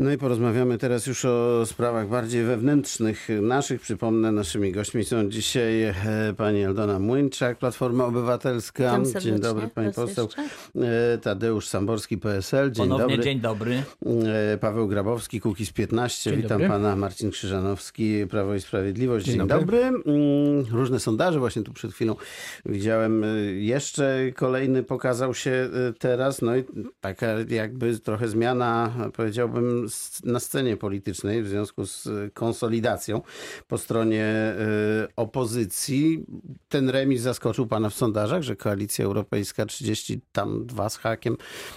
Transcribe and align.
No 0.00 0.12
i 0.12 0.18
porozmawiamy 0.18 0.78
teraz 0.78 1.06
już 1.06 1.24
o 1.24 1.66
sprawach 1.66 2.08
bardziej 2.08 2.44
wewnętrznych 2.44 3.28
naszych. 3.42 3.80
Przypomnę, 3.80 4.32
naszymi 4.32 4.72
gośćmi 4.72 5.04
są 5.04 5.28
dzisiaj 5.28 5.82
e, 5.82 5.94
pani 6.36 6.64
Aldona 6.64 6.98
Młyńczak, 6.98 7.58
Platforma 7.58 8.04
Obywatelska. 8.04 8.98
Dzień 9.20 9.38
dobry, 9.40 9.68
pani 9.68 9.92
poseł. 9.92 10.24
Jeszcze. 10.26 11.18
Tadeusz 11.22 11.68
Samborski, 11.68 12.18
PSL. 12.18 12.70
Dzień 12.72 12.84
Ponownie 12.88 13.16
dobry. 13.16 13.24
dzień 13.24 13.40
dobry. 13.40 13.82
E, 14.52 14.58
Paweł 14.58 14.88
Grabowski, 14.88 15.40
Kukiz 15.40 15.72
15. 15.72 16.30
Dzień 16.30 16.42
Witam 16.42 16.58
dobry. 16.58 16.68
pana. 16.68 16.96
Marcin 16.96 17.30
Krzyżanowski, 17.30 18.26
Prawo 18.26 18.54
i 18.54 18.60
Sprawiedliwość. 18.60 19.26
Dzień, 19.26 19.34
Dzień 19.38 19.46
dobry. 19.48 19.60
dobry. 19.60 19.78
Mm, 20.12 20.64
Różne 20.72 21.00
sondaże, 21.00 21.38
właśnie 21.38 21.62
tu 21.62 21.72
przed 21.72 21.92
chwilą 21.92 22.16
widziałem. 22.66 23.24
e, 23.24 23.26
Jeszcze 23.52 24.18
kolejny 24.34 24.82
pokazał 24.82 25.34
się 25.34 25.50
e, 25.50 25.92
teraz. 25.98 26.42
No 26.42 26.56
i 26.56 26.64
taka 27.00 27.26
jakby 27.48 27.98
trochę 27.98 28.28
zmiana, 28.28 28.92
powiedziałbym, 29.16 29.87
na 30.24 30.40
scenie 30.40 30.76
politycznej 30.76 31.42
w 31.42 31.48
związku 31.48 31.86
z 31.86 32.08
konsolidacją 32.34 33.22
po 33.68 33.78
stronie 33.78 34.24
e, 34.24 34.56
opozycji. 35.16 36.26
Ten 36.68 36.90
remis 36.90 37.20
zaskoczył 37.20 37.66
pana 37.66 37.90
w 37.90 37.94
sondażach, 37.94 38.42
że 38.42 38.56
Koalicja 38.56 39.04
Europejska 39.04 39.66
30 39.66 40.20
tam 40.32 40.66
dwa 40.66 40.88
z 40.88 40.96
hakiem, 40.96 41.36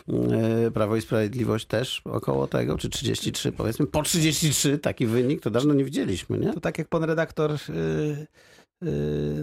e, 0.09 0.71
Prawo 0.71 0.95
i 0.95 1.01
Sprawiedliwość 1.01 1.65
też 1.65 2.01
około 2.05 2.47
tego, 2.47 2.77
czy 2.77 2.89
33 2.89 3.51
powiedzmy, 3.51 3.87
po 3.87 4.01
33 4.01 4.77
taki 4.77 5.07
wynik, 5.07 5.41
to 5.41 5.49
dawno 5.49 5.73
nie 5.73 5.85
widzieliśmy, 5.85 6.37
nie? 6.37 6.53
To 6.53 6.59
tak 6.59 6.77
jak 6.77 6.87
pan 6.87 7.03
redaktor 7.03 7.57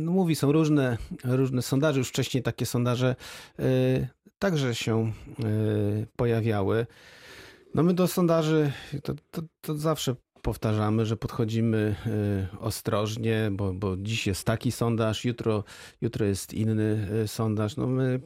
no 0.00 0.12
mówi, 0.12 0.36
są 0.36 0.52
różne, 0.52 0.98
różne 1.24 1.62
sondaże. 1.62 1.98
Już 1.98 2.08
wcześniej 2.08 2.42
takie 2.42 2.66
sondaże 2.66 3.16
także 4.38 4.74
się 4.74 5.12
pojawiały. 6.16 6.86
No 7.74 7.82
my 7.82 7.94
do 7.94 8.08
sondaży 8.08 8.72
to, 9.02 9.14
to, 9.30 9.42
to 9.60 9.74
zawsze 9.74 10.14
powtarzamy, 10.42 11.06
że 11.06 11.16
podchodzimy 11.16 11.94
y, 12.54 12.58
ostrożnie, 12.58 13.48
bo, 13.52 13.74
bo 13.74 13.96
dziś 13.96 14.26
jest 14.26 14.44
taki 14.44 14.72
sondaż, 14.72 15.24
jutro, 15.24 15.64
jutro 16.00 16.26
jest 16.26 16.54
inny 16.54 17.08
y, 17.24 17.28
sondaż. 17.28 17.76
No 17.76 17.86
my 17.86 18.20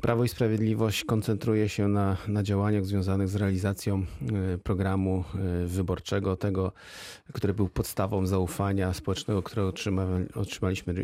Prawo 0.00 0.24
i 0.24 0.28
Sprawiedliwość 0.28 1.04
koncentruje 1.04 1.68
się 1.68 1.88
na, 1.88 2.16
na 2.28 2.42
działaniach 2.42 2.86
związanych 2.86 3.28
z 3.28 3.36
realizacją 3.36 4.06
y, 4.54 4.58
programu 4.58 5.24
y, 5.64 5.66
wyborczego, 5.66 6.36
tego, 6.36 6.72
który 7.32 7.54
był 7.54 7.68
podstawą 7.68 8.26
zaufania 8.26 8.92
społecznego, 8.92 9.42
które 9.42 9.64
otrzyma, 9.66 10.06
otrzymaliśmy 10.34 10.94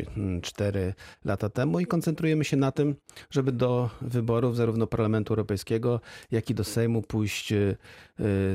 4 0.41 0.93
lata 1.25 1.49
temu. 1.49 1.79
I 1.79 1.85
koncentrujemy 1.85 2.43
się 2.43 2.57
na 2.57 2.71
tym, 2.71 2.95
żeby 3.29 3.51
do 3.51 3.89
wyborów 4.01 4.55
zarówno 4.55 4.87
Parlamentu 4.87 5.33
Europejskiego, 5.33 6.01
jak 6.31 6.49
i 6.49 6.55
do 6.55 6.63
Sejmu 6.63 7.01
pójść 7.01 7.51
y, 7.51 7.77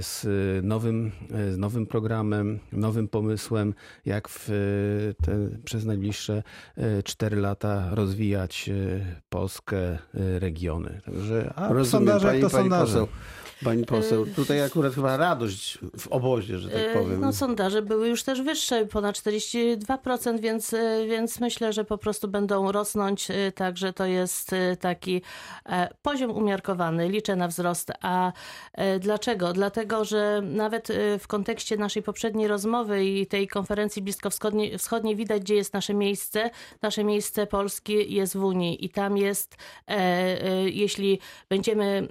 z 0.00 0.26
nowym, 0.64 1.12
z 1.30 1.58
nowym 1.58 1.86
programem, 1.86 2.58
nowym 2.72 3.08
pomysłem, 3.08 3.74
jak 4.06 4.28
w 4.28 4.48
te, 5.22 5.48
przez 5.64 5.84
najbliższe 5.84 6.42
4 7.04 7.36
lata 7.36 7.94
rozwijać 7.94 8.70
Polskę, 9.28 9.98
regiony. 10.38 11.00
Także, 11.04 11.52
a 11.56 11.62
Rozumiem, 11.68 11.84
sondażach 11.84 12.30
pani, 12.30 12.42
to 12.42 12.50
pani 12.50 12.62
sondaże. 12.62 12.86
poseł. 12.86 13.08
Pani 13.64 13.84
poseł, 13.84 14.26
tutaj 14.26 14.62
akurat 14.62 14.94
chyba 14.94 15.16
radość 15.16 15.78
w 15.98 16.06
obozie, 16.06 16.58
że 16.58 16.68
tak 16.68 16.80
E, 16.80 16.92
powiem. 16.92 17.20
No 17.20 17.32
sondaże 17.32 17.82
były 17.82 18.08
już 18.08 18.22
też 18.22 18.42
wyższe, 18.42 18.86
ponad 18.86 19.16
42%, 19.16 20.40
więc, 20.40 20.74
e, 20.74 21.06
więc 21.06 21.40
myślę, 21.40 21.72
że 21.72 21.84
po 21.84 21.98
prostu 21.98 22.28
będą 22.28 22.72
rosnąć, 22.72 23.28
także 23.54 23.92
to 23.92 24.06
jest 24.06 24.50
taki 24.80 25.22
e, 25.66 25.88
poziom 26.02 26.30
umiarkowany, 26.30 27.08
liczę 27.08 27.36
na 27.36 27.48
wzrost. 27.48 27.92
A 28.00 28.32
e, 28.72 28.98
dlaczego? 28.98 29.52
Dlatego, 29.52 30.04
że 30.04 30.42
nawet 30.44 30.88
w 31.18 31.26
kontekście 31.26 31.76
naszej 31.76 32.02
poprzedniej 32.02 32.48
rozmowy 32.48 33.04
i 33.04 33.26
tej 33.26 33.48
konferencji 33.48 34.02
bliskowschodniej 34.02 34.78
wschodniej 34.78 35.16
widać, 35.16 35.42
gdzie 35.42 35.54
jest 35.54 35.74
nasze 35.74 35.94
miejsce. 35.94 36.50
Nasze 36.82 37.04
miejsce 37.04 37.46
Polski 37.46 38.14
jest 38.14 38.36
w 38.36 38.44
Unii 38.44 38.84
i 38.84 38.88
tam 38.88 39.16
jest, 39.16 39.56
e, 39.88 40.70
jeśli 40.70 41.18
będziemy 41.48 42.08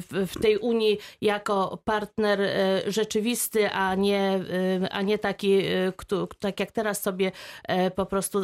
w 0.00 0.41
tej 0.42 0.58
Unii 0.58 0.98
jako 1.20 1.78
partner 1.84 2.40
e, 2.40 2.82
rzeczywisty, 2.86 3.70
a 3.70 3.94
nie, 3.94 4.40
e, 4.82 4.92
a 4.92 5.02
nie 5.02 5.18
taki, 5.18 5.52
e, 5.52 5.92
tak 6.40 6.60
jak 6.60 6.72
teraz 6.72 7.02
sobie 7.02 7.32
po 7.96 8.06
prostu 8.06 8.40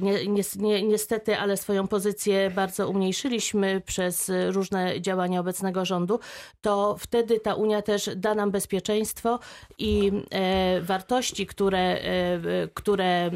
nie, 0.00 0.28
nie, 0.28 0.42
nie, 0.58 0.82
niestety, 0.82 1.38
ale 1.38 1.56
swoją 1.56 1.88
pozycję 1.88 2.50
bardzo 2.50 2.88
umniejszyliśmy 2.88 3.80
przez 3.80 4.30
różne 4.48 5.00
działania 5.00 5.40
obecnego 5.40 5.84
rządu, 5.84 6.20
to 6.60 6.96
wtedy 6.98 7.40
ta 7.40 7.54
Unia 7.54 7.82
też 7.82 8.10
da 8.16 8.34
nam 8.34 8.50
bezpieczeństwo 8.50 9.38
i 9.78 10.12
wartości, 10.82 11.46
które, 11.46 11.98
które 12.74 13.30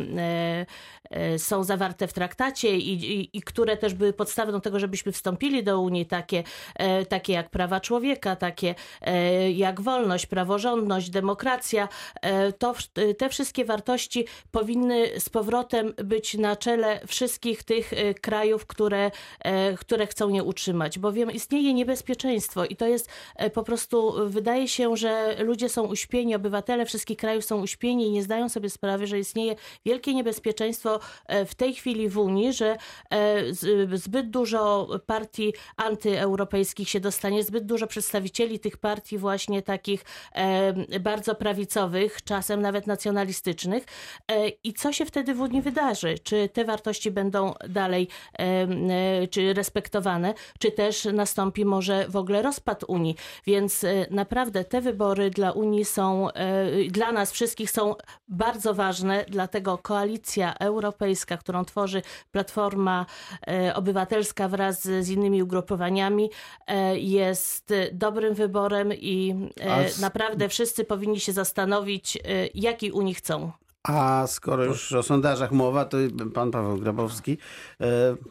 są 1.39 1.65
zawarte 1.65 2.09
w 2.09 2.13
traktacie 2.13 2.77
i, 2.77 2.93
i, 2.93 3.37
i 3.39 3.43
które 3.43 3.77
też 3.77 3.95
były 3.95 4.13
podstawą 4.13 4.61
tego, 4.61 4.81
żebyśmy 4.81 5.13
wstąpili 5.13 5.65
do 5.65 5.81
Unii, 5.81 6.07
takie, 6.07 6.45
e, 6.75 7.07
takie 7.07 7.33
jak 7.33 7.51
prawa 7.51 7.81
człowieka, 7.81 8.37
takie 8.37 8.75
e, 9.01 9.53
jak 9.53 9.81
wolność, 9.81 10.27
praworządność, 10.27 11.11
demokracja, 11.11 11.89
e, 12.23 12.53
to 12.53 12.75
te 13.19 13.29
wszystkie 13.29 13.65
wartości 13.65 14.27
powinny 14.51 15.21
z 15.21 15.29
powrotem 15.29 15.95
być 16.05 16.35
na 16.35 16.57
czele 16.57 17.01
wszystkich 17.07 17.63
tych 17.63 17.93
krajów, 18.21 18.67
które, 18.67 19.11
które 19.79 20.07
chcą 20.07 20.29
je 20.29 20.43
utrzymać, 20.43 20.99
bowiem 20.99 21.31
istnieje 21.31 21.75
niebezpieczeństwo 21.75 22.65
i 22.65 22.77
to 22.77 22.87
jest 22.87 23.11
po 23.55 23.63
prostu, 23.63 24.15
wydaje 24.27 24.69
się, 24.69 24.97
że 24.97 25.37
ludzie 25.45 25.69
są 25.69 25.87
uśpieni, 25.87 26.35
obywatele 26.35 26.87
wszystkich 26.87 27.17
krajów 27.17 27.45
są 27.45 27.63
uśpieni 27.63 28.07
i 28.07 28.11
nie 28.11 28.23
zdają 28.23 28.49
sobie 28.49 28.71
sprawy, 28.71 29.07
że 29.07 29.19
istnieje 29.19 29.57
wielkie 29.85 30.15
niebezpieczeństwo 30.15 30.98
e, 31.27 31.45
w 31.45 31.55
tej 31.55 31.75
chwili 31.75 32.09
w 32.09 32.19
Unii, 32.19 32.53
że 32.53 32.77
e, 33.11 33.97
zbyt 33.97 34.31
dużo 34.31 34.89
partii 35.07 35.55
antyeuropejskich 35.77 36.89
się 36.89 37.01
dostanie, 37.01 37.45
zbyt 37.45 37.67
dużo 37.67 37.87
przedstawicieli 37.87 38.61
tych 38.61 38.77
partii 38.77 39.19
właśnie 39.19 39.63
takich 39.63 40.05
e, 40.35 41.01
bardzo 41.01 41.35
prawicowych, 41.35 42.23
czasem 42.25 42.63
nawet 42.63 42.87
nacjonalistycznych. 42.87 43.85
I 44.65 44.75
co 44.75 44.93
się 44.93 45.07
wtedy 45.07 45.35
w 45.35 45.41
Unii 45.41 45.63
wydarzy? 45.63 46.19
Czy 46.23 46.49
te 46.49 46.65
wartości 46.65 47.11
będą 47.11 47.55
dalej 47.69 48.09
czy 49.31 49.55
respektowane, 49.55 50.35
czy 50.59 50.73
też 50.73 51.05
nastąpi 51.05 51.65
może 51.65 52.09
w 52.09 52.17
ogóle 52.17 52.43
rozpad 52.43 52.85
Unii? 52.89 53.17
Więc 53.47 53.85
naprawdę 54.11 54.65
te 54.65 54.81
wybory 54.81 55.31
dla 55.31 55.53
Unii 55.53 55.85
są, 55.85 56.29
dla 56.91 57.13
nas 57.13 57.33
wszystkich 57.33 57.71
są 57.71 57.95
bardzo 58.29 58.75
ważne, 58.75 59.25
dlatego 59.29 59.79
koalicja 59.79 60.55
europejska, 60.93 61.37
którą 61.37 61.65
tworzy 61.65 62.03
Platforma 62.33 63.07
e, 63.49 63.75
Obywatelska 63.75 64.49
wraz 64.49 64.83
z 64.85 65.05
z 65.05 65.09
innymi 65.11 65.43
ugrupowaniami 65.43 66.31
e, 66.67 66.99
jest 66.99 67.75
dobrym 67.93 68.35
wyborem 68.35 68.93
i 68.95 69.35
e, 69.61 69.85
s- 69.85 70.01
naprawdę 70.01 70.49
wszyscy 70.49 70.85
powinni 70.85 71.21
się 71.21 71.33
zastanowić, 71.33 72.19
jakiej 72.55 72.93
Unii 72.93 73.15
chcą. 73.15 73.53
A 73.89 74.25
skoro 74.27 74.65
już 74.65 74.93
o 74.93 75.03
sondażach 75.03 75.53
mowa, 75.53 75.85
to 75.85 75.97
pan 76.35 76.51
Paweł 76.51 76.79
Grabowski, 76.79 77.39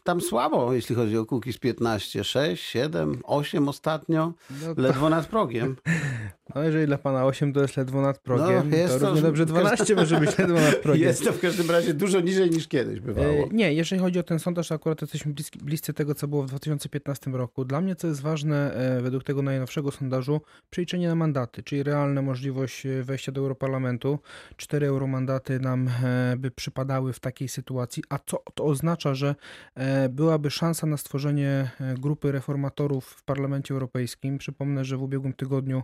tam 0.04 0.22
słabo, 0.22 0.74
jeśli 0.74 0.96
chodzi 0.96 1.18
o 1.18 1.26
Kukiz 1.26 1.58
15, 1.58 2.24
6, 2.24 2.64
7, 2.64 3.22
8 3.24 3.70
ostatnio, 3.70 4.34
No 4.62 4.74
ledwo 4.78 5.10
nad 5.10 5.26
progiem. 5.26 5.76
No 6.56 6.64
jeżeli 6.64 6.86
dla 6.88 6.98
pana 6.98 7.26
8 7.26 7.54
to 7.54 7.62
jest 7.62 7.78
ledwo 7.78 8.02
nad 8.02 8.20
progiem, 8.20 8.72
No, 8.72 8.88
to 8.88 9.00
to- 9.00 9.06
równie 9.06 9.22
dobrze 9.22 9.46
12 9.46 9.96
może 9.96 10.20
być 10.20 10.38
ledwo 10.38 10.54
nad 10.56 10.76
progiem. 10.84 11.04
Jest 11.04 11.24
to 11.24 11.34
w 11.34 11.40
każdym 11.40 11.72
razie 11.72 11.94
dużo 11.94 12.20
niżej 12.22 12.50
niż 12.52 12.68
kiedyś 12.68 13.00
bywało. 13.00 13.28
E, 13.28 13.48
Nie, 13.52 13.74
jeżeli 13.74 14.02
chodzi 14.02 14.20
o 14.20 14.24
ten 14.24 14.40
sondaż, 14.40 14.68
to 14.68 14.76
akurat 14.76 15.02
jesteśmy 15.02 15.34
bliski, 15.34 15.60
bliscy 15.60 15.94
tego, 15.94 16.16
co 16.16 16.28
było 16.28 16.44
w 16.44 16.48
2015 16.48 17.32
roku. 17.32 17.66
Dla 17.66 17.82
mnie, 17.82 17.96
co 17.96 18.08
jest 18.08 18.22
ważne, 18.22 18.74
e, 18.74 19.02
według 19.02 19.24
tego 19.24 19.42
najnowszego 19.42 19.92
sondażu, 19.92 20.42
przeliczenie 20.70 21.08
na 21.08 21.16
mandaty, 21.16 21.64
czyli 21.64 21.84
realna 21.84 22.22
możliwość 22.22 22.86
e, 22.86 23.04
wejścia 23.04 23.32
do 23.32 23.42
Europarlamentu. 23.42 24.20
Cztery 24.58 24.88
euromandaty 24.88 25.60
nam 25.60 25.90
by 26.38 26.52
przypadały 26.52 27.14
w 27.14 27.20
takiej 27.20 27.48
sytuacji, 27.48 28.04
a 28.10 28.20
co 28.26 28.44
to 28.54 28.64
oznacza, 28.66 29.14
że 29.16 29.36
byłaby 30.10 30.52
szansa 30.52 30.88
na 30.88 30.98
stworzenie 30.98 31.72
grupy 32.00 32.32
reformatorów 32.32 33.06
w 33.06 33.24
Parlamencie 33.24 33.74
Europejskim. 33.74 34.38
Przypomnę, 34.38 34.86
że 34.86 34.98
w 34.98 35.04
ubiegłym 35.04 35.34
tygodniu 35.34 35.84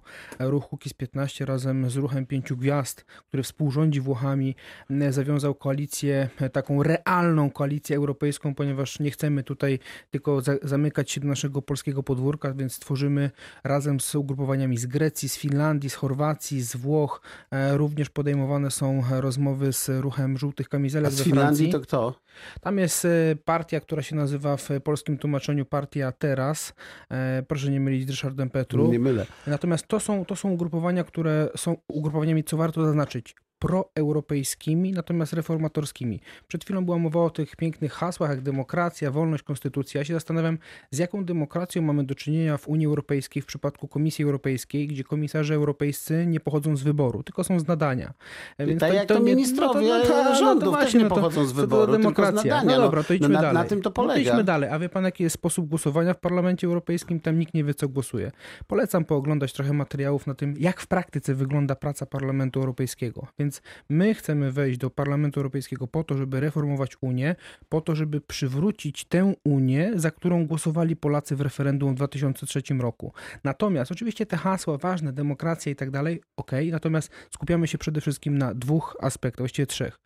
ruch 0.53 0.67
Kukiz 0.69 0.94
15 0.94 1.45
razem 1.45 1.89
z 1.89 1.95
ruchem 1.95 2.25
Pięciu 2.25 2.57
Gwiazd, 2.57 3.05
który 3.27 3.44
współrządzi 3.44 4.01
Włochami, 4.01 4.55
e, 4.89 5.13
zawiązał 5.13 5.55
koalicję, 5.55 6.29
e, 6.41 6.50
taką 6.50 6.83
realną 6.83 7.51
koalicję 7.51 7.97
europejską, 7.97 8.55
ponieważ 8.55 9.00
nie 9.00 9.11
chcemy 9.11 9.44
tutaj 9.44 9.79
tylko 10.11 10.41
za 10.41 10.53
zamykać 10.63 11.11
się 11.11 11.21
do 11.21 11.27
naszego 11.27 11.61
polskiego 11.61 12.03
podwórka, 12.03 12.53
więc 12.53 12.79
tworzymy 12.79 13.31
razem 13.63 14.00
z 14.00 14.15
ugrupowaniami 14.15 14.77
z 14.77 14.85
Grecji, 14.85 15.29
z 15.29 15.38
Finlandii, 15.38 15.89
z 15.89 15.95
Chorwacji, 15.95 16.61
z 16.61 16.75
Włoch. 16.75 17.21
E, 17.51 17.77
również 17.77 18.09
podejmowane 18.09 18.71
są 18.71 19.03
rozmowy 19.11 19.73
z 19.73 19.89
ruchem 19.89 20.38
żółtych 20.38 20.69
kamizelek 20.69 21.07
A 21.07 21.11
z 21.11 21.17
we 21.17 21.23
Finlandii 21.23 21.71
Francji. 21.71 21.71
to 21.71 22.13
kto? 22.13 22.23
Tam 22.62 22.77
jest 22.77 23.06
e, 23.06 23.09
partia, 23.45 23.80
która 23.80 24.01
się 24.01 24.15
nazywa 24.15 24.57
w 24.57 24.69
polskim 24.83 25.18
tłumaczeniu 25.18 25.65
Partia 25.65 26.12
Teraz. 26.12 26.74
E, 27.12 27.44
Proszę 27.47 27.69
nie 27.69 27.80
mylić 27.80 28.07
z 28.07 28.09
Ryszardem 28.09 28.50
Petru. 28.50 28.91
Nie 28.91 29.00
mylę. 29.00 29.25
Natomiast 29.47 29.88
to 29.88 30.00
są, 30.00 30.25
to 30.25 30.35
są 30.35 30.51
ugrupowania, 30.51 31.03
które 31.03 31.50
są 31.57 31.75
ugrupowaniami, 31.88 32.44
co 32.44 32.57
warto 32.57 32.85
zaznaczyć, 32.85 33.35
proeuropejskimi, 33.63 34.92
natomiast 34.92 35.33
reformatorskimi. 35.33 36.19
Przed 36.48 36.63
chwilą 36.63 36.86
była 36.86 36.98
mowa 36.98 37.19
o 37.24 37.30
tych 37.30 37.56
pięknych 37.56 37.94
hasłach 37.94 38.30
jak 38.30 38.42
demokracja, 38.42 39.12
wolność, 39.12 39.44
konstytucja. 39.44 40.01
Ja 40.01 40.06
się 40.06 40.13
zastanawiam, 40.13 40.57
z 40.92 40.98
jaką 40.98 41.25
demokracją 41.25 41.81
mamy 41.81 42.04
do 42.04 42.15
czynienia 42.15 42.57
w 42.57 42.68
Unii 42.68 42.86
Europejskiej 42.88 43.42
w 43.42 43.45
przypadku 43.45 43.88
Komisji 43.88 44.25
Europejskiej, 44.25 44.88
gdzie 44.88 45.04
komisarze 45.04 45.56
europejscy 45.56 46.25
nie 46.27 46.39
pochodzą 46.39 46.75
z 46.75 46.83
wyboru, 46.83 47.24
tylko 47.24 47.44
są 47.44 47.60
z 47.60 47.68
nadania. 47.68 48.13
E, 48.57 48.65
Więc 48.65 48.80
tak 48.80 48.94
jak 48.94 49.07
to, 49.07 49.19
nie- 49.19 49.36
ministrowie 49.36 49.88
no 49.88 50.01
to- 50.01 50.07
no 50.24 50.30
to- 50.30 50.36
rządów 50.36 50.63
no 50.65 50.71
to 50.71 50.77
też 50.77 50.83
właśnie, 50.83 50.98
nie 51.00 51.04
no 51.04 51.10
to- 51.10 51.15
pochodzą 51.15 51.45
z 51.45 51.51
wyboru, 51.51 51.94
z 51.94 51.98
demokracja. 51.98 52.56
nadania. 52.56 52.77
No 52.77 52.83
dobra, 52.83 53.04
to 53.04 53.13
idźmy 53.13 53.30
na, 53.30 53.42
dalej. 53.42 53.54
na 53.54 53.63
tym 53.63 53.81
to 53.81 53.89
No 53.89 53.94
to 53.94 54.01
polega. 54.01 54.21
idźmy 54.21 54.44
dalej. 54.44 54.69
A 54.69 54.80
wie 54.80 54.89
pan, 54.89 55.04
jaki 55.04 55.24
jest 55.24 55.33
sposób 55.33 55.69
głosowania 55.69 56.13
w 56.13 56.19
Parlamencie 56.19 56.68
Europejskim? 56.68 57.19
Tam 57.19 57.39
nikt 57.39 57.54
nie 57.54 57.63
wie, 57.63 57.74
co 57.74 57.89
głosuje. 57.89 58.31
Polecam 58.68 59.06
pooglądać 59.06 59.54
trochę 59.54 59.74
materiałów 59.74 60.27
na 60.27 60.33
tym, 60.36 60.54
jak 60.60 60.81
w 60.81 60.88
praktyce 60.88 61.36
wygląda 61.36 61.75
praca 61.75 62.06
Parlamentu 62.06 62.60
Europejskiego. 62.60 63.27
Więc 63.39 63.52
my 63.89 64.13
chcemy 64.13 64.51
wejść 64.51 64.79
do 64.79 64.89
Parlamentu 64.89 65.39
Europejskiego 65.39 65.88
po 65.88 66.03
to, 66.03 66.17
żeby 66.17 66.39
reformować 66.39 66.97
Unię, 67.01 67.35
po 67.69 67.81
to, 67.81 67.95
żeby 67.95 68.21
przywrócić 68.21 69.05
tę 69.05 69.33
Unię, 69.44 69.91
za 69.95 70.11
którą 70.11 70.47
głosowali 70.47 70.95
Polacy 70.95 71.35
w 71.35 71.41
referendum 71.41 71.91
w 71.91 71.95
2003 71.95 72.61
roku. 72.79 73.13
Natomiast 73.44 73.91
oczywiście 73.91 74.25
te 74.25 74.38
hasła 74.38 74.77
ważne, 74.77 75.13
demokracja 75.13 75.71
i 75.71 75.75
tak 75.75 75.91
dalej, 75.91 76.21
okej, 76.38 76.71
natomiast 76.71 77.11
skupiamy 77.31 77.67
się 77.67 77.77
przede 77.77 78.01
wszystkim 78.01 78.38
na 78.38 78.53
dwóch 78.53 78.97
aspektach, 79.01 79.39
właściwie 79.39 79.65
trzech. 79.65 80.00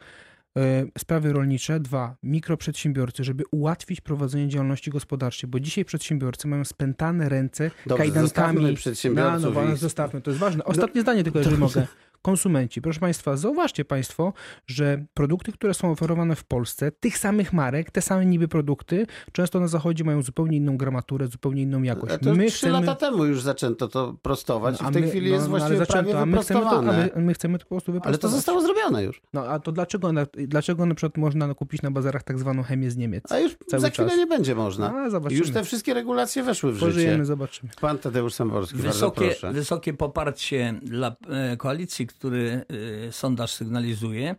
E, 0.57 0.85
Sprawy 0.97 1.33
rolnicze, 1.33 1.79
dwa, 1.79 2.15
mikroprzedsiębiorcy, 2.23 3.23
żeby 3.23 3.43
ułatwić 3.51 4.01
prowadzenie 4.01 4.47
działalności 4.47 4.91
gospodarczej, 4.91 5.49
bo 5.49 5.59
dzisiaj 5.59 5.85
przedsiębiorcy 5.85 6.47
mają 6.47 6.65
spętane 6.65 7.29
ręce 7.29 7.71
Dobrze, 7.85 8.05
zostawmy 8.05 8.53
kajdankami. 8.53 8.75
przedsiębiorców 8.75 9.55
No, 9.55 9.65
no, 9.65 9.75
zostawmy, 9.75 10.21
to 10.21 10.31
jest 10.31 10.39
ważne. 10.41 10.63
Ostatnie 10.63 11.01
zdanie 11.01 11.23
tylko, 11.23 11.39
jeżeli 11.39 11.57
mogę. 11.57 11.87
Konsumenci. 12.21 12.81
Proszę 12.81 12.99
Państwa, 12.99 13.37
zauważcie 13.37 13.85
Państwo, 13.85 14.33
że 14.67 15.05
produkty, 15.13 15.51
które 15.51 15.73
są 15.73 15.91
oferowane 15.91 16.35
w 16.35 16.43
Polsce, 16.43 16.91
tych 16.91 17.17
samych 17.17 17.53
marek, 17.53 17.91
te 17.91 18.01
same 18.01 18.25
niby 18.25 18.47
produkty, 18.47 19.05
często 19.31 19.59
na 19.59 19.67
zachodzie 19.67 20.03
mają 20.03 20.21
zupełnie 20.21 20.57
inną 20.57 20.77
gramaturę, 20.77 21.27
zupełnie 21.27 21.61
inną 21.61 21.81
jakość. 21.83 22.13
A 22.13 22.17
to 22.17 22.33
trzy 22.49 22.69
lata 22.69 22.95
temu 22.95 23.25
już 23.25 23.41
zaczęto 23.41 23.87
to 23.87 24.15
prostować 24.21 24.79
i 24.79 24.83
No, 24.83 24.87
a 24.87 24.91
w 24.91 24.93
tej 24.93 25.01
my- 25.01 25.09
chwili 25.09 25.29
no, 25.29 25.35
jest 25.35 25.49
no, 25.49 25.55
ale 25.55 25.59
właściwie 25.59 25.77
zaczęto, 25.79 26.11
prawie 26.11 26.21
a 26.21 26.25
my 26.25 26.37
chcemy, 26.41 26.61
to, 26.61 26.81
my, 26.81 27.09
my 27.15 27.33
chcemy 27.33 27.59
to 27.59 27.65
po 27.65 27.69
prostu 27.69 27.91
Ale 27.91 27.99
to 27.99 28.05
wyprostować. 28.05 28.35
zostało 28.35 28.61
zrobione 28.61 29.03
już. 29.03 29.21
No 29.33 29.45
a 29.47 29.59
to 29.59 29.71
dlaczego 29.71 30.13
na, 30.13 30.25
dlaczego 30.47 30.85
na 30.85 30.95
przykład 30.95 31.17
można 31.17 31.53
kupić 31.53 31.81
na 31.81 31.91
bazarach 31.91 32.23
tak 32.23 32.39
zwaną 32.39 32.63
chemię 32.63 32.91
z 32.91 32.97
Niemiec? 32.97 33.31
A 33.31 33.39
już 33.39 33.55
Cały 33.67 33.81
za 33.81 33.89
chwilę 33.89 34.07
czas. 34.09 34.17
nie 34.17 34.27
będzie 34.27 34.55
można. 34.55 34.93
A, 34.95 35.09
zobaczymy. 35.09 35.39
Już 35.39 35.51
te 35.51 35.63
wszystkie 35.63 35.93
regulacje 35.93 36.43
weszły 36.43 36.71
w 36.71 36.75
życie. 36.75 36.85
Pożyjemy, 36.85 37.25
zobaczymy. 37.25 37.71
Pan 37.81 37.97
Tadeusz 37.97 38.33
Samborski, 38.33 38.77
bardzo 38.77 38.89
Wysokie, 38.93 39.21
proszę. 39.27 39.53
wysokie 39.53 39.93
poparcie 39.93 40.79
dla 40.83 41.15
e, 41.29 41.57
który 42.07 42.65
e, 43.07 43.11
sondaż 43.11 43.51
sygnalizuje, 43.51 44.35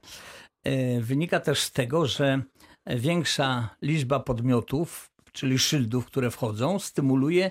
e, 0.64 1.00
wynika 1.00 1.40
też 1.40 1.60
z 1.60 1.72
tego, 1.72 2.06
że 2.06 2.42
większa 2.86 3.76
liczba 3.82 4.20
podmiotów, 4.20 5.10
czyli 5.32 5.58
szyldów, 5.58 6.06
które 6.06 6.30
wchodzą, 6.30 6.78
stymuluje 6.78 7.46
e, 7.46 7.50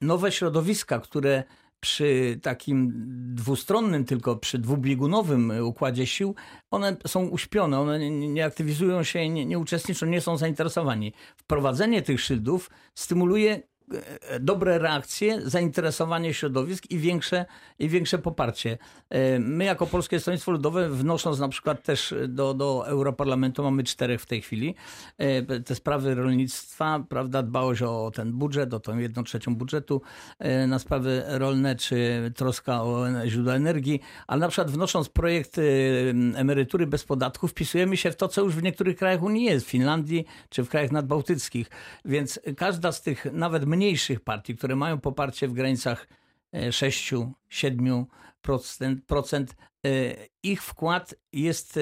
nowe 0.00 0.32
środowiska, 0.32 1.00
które 1.00 1.44
przy 1.80 2.38
takim 2.42 2.92
dwustronnym, 3.34 4.04
tylko 4.04 4.36
przy 4.36 4.58
dwubiegunowym 4.58 5.52
układzie 5.62 6.06
sił, 6.06 6.34
one 6.70 6.96
są 7.06 7.26
uśpione, 7.26 7.80
one 7.80 8.10
nie, 8.10 8.44
aktywizują 8.44 9.02
się, 9.02 9.28
nie, 9.28 9.46
nie 9.46 9.58
uczestniczą, 9.58 10.06
nie 10.06 10.20
są 10.20 10.36
zainteresowani. 10.36 11.12
Wprowadzenie 11.36 12.02
tych 12.02 12.20
szyldów 12.20 12.70
stymuluje 12.94 13.62
dobre 14.40 14.78
reakcje, 14.78 15.40
zainteresowanie 15.50 16.34
środowisk 16.34 16.90
i 16.90 16.98
większe, 16.98 17.46
i 17.78 17.88
większe 17.88 18.18
poparcie. 18.18 18.78
E, 19.10 19.38
My 19.38 19.64
jako 19.64 19.86
Polskie 19.86 20.20
Stronnictwo 20.20 20.52
Ludowe 20.52 20.88
wnosząc 20.88 21.38
na 21.38 21.48
przykład 21.48 21.82
też 21.82 22.14
do, 22.28 22.54
do 22.54 22.86
Europarlamentu, 22.86 23.62
mamy 23.62 23.84
czterech 23.84 24.22
w 24.22 24.26
tej 24.26 24.42
chwili, 24.42 24.74
e, 25.18 25.60
te 25.60 25.74
sprawy 25.74 26.14
rolnictwa, 26.14 27.04
prawda, 27.08 27.42
dbałość 27.42 27.82
o 27.82 28.10
ten 28.14 28.32
budżet, 28.32 28.74
o 28.74 28.80
tą 28.80 28.98
jedną 28.98 29.24
trzecią 29.24 29.54
budżetu 29.54 30.02
e, 30.38 30.66
na 30.66 30.78
sprawy 30.78 31.22
rolne, 31.26 31.76
czy 31.76 32.32
troska 32.36 32.82
o 32.82 33.06
źródła 33.26 33.54
energii, 33.54 34.00
ale 34.26 34.40
na 34.40 34.48
przykład 34.48 34.70
wnosząc 34.70 35.08
projekt 35.08 35.58
e, 35.58 35.62
emerytury 36.36 36.86
bez 36.86 37.04
podatku, 37.04 37.48
wpisujemy 37.48 37.96
się 37.96 38.10
w 38.10 38.16
to, 38.16 38.28
co 38.28 38.42
już 38.42 38.54
w 38.54 38.62
niektórych 38.62 38.96
krajach 38.96 39.22
Unii 39.22 39.44
jest, 39.44 39.66
w 39.66 39.68
Finlandii 39.68 40.26
czy 40.48 40.64
w 40.64 40.68
krajach 40.68 40.92
nadbałtyckich. 40.92 41.70
Więc 42.04 42.40
każda 42.56 42.92
z 42.92 43.02
tych 43.02 43.26
nawet 43.32 43.64
mniejszych 43.84 44.20
partii, 44.20 44.56
które 44.56 44.76
mają 44.76 45.00
poparcie 45.00 45.48
w 45.48 45.52
granicach 45.52 46.06
6-7%, 46.54 48.04
procent, 49.06 49.56
e, 49.86 49.90
ich 50.42 50.62
wkład 50.62 51.14
jest 51.32 51.76
e, 51.76 51.80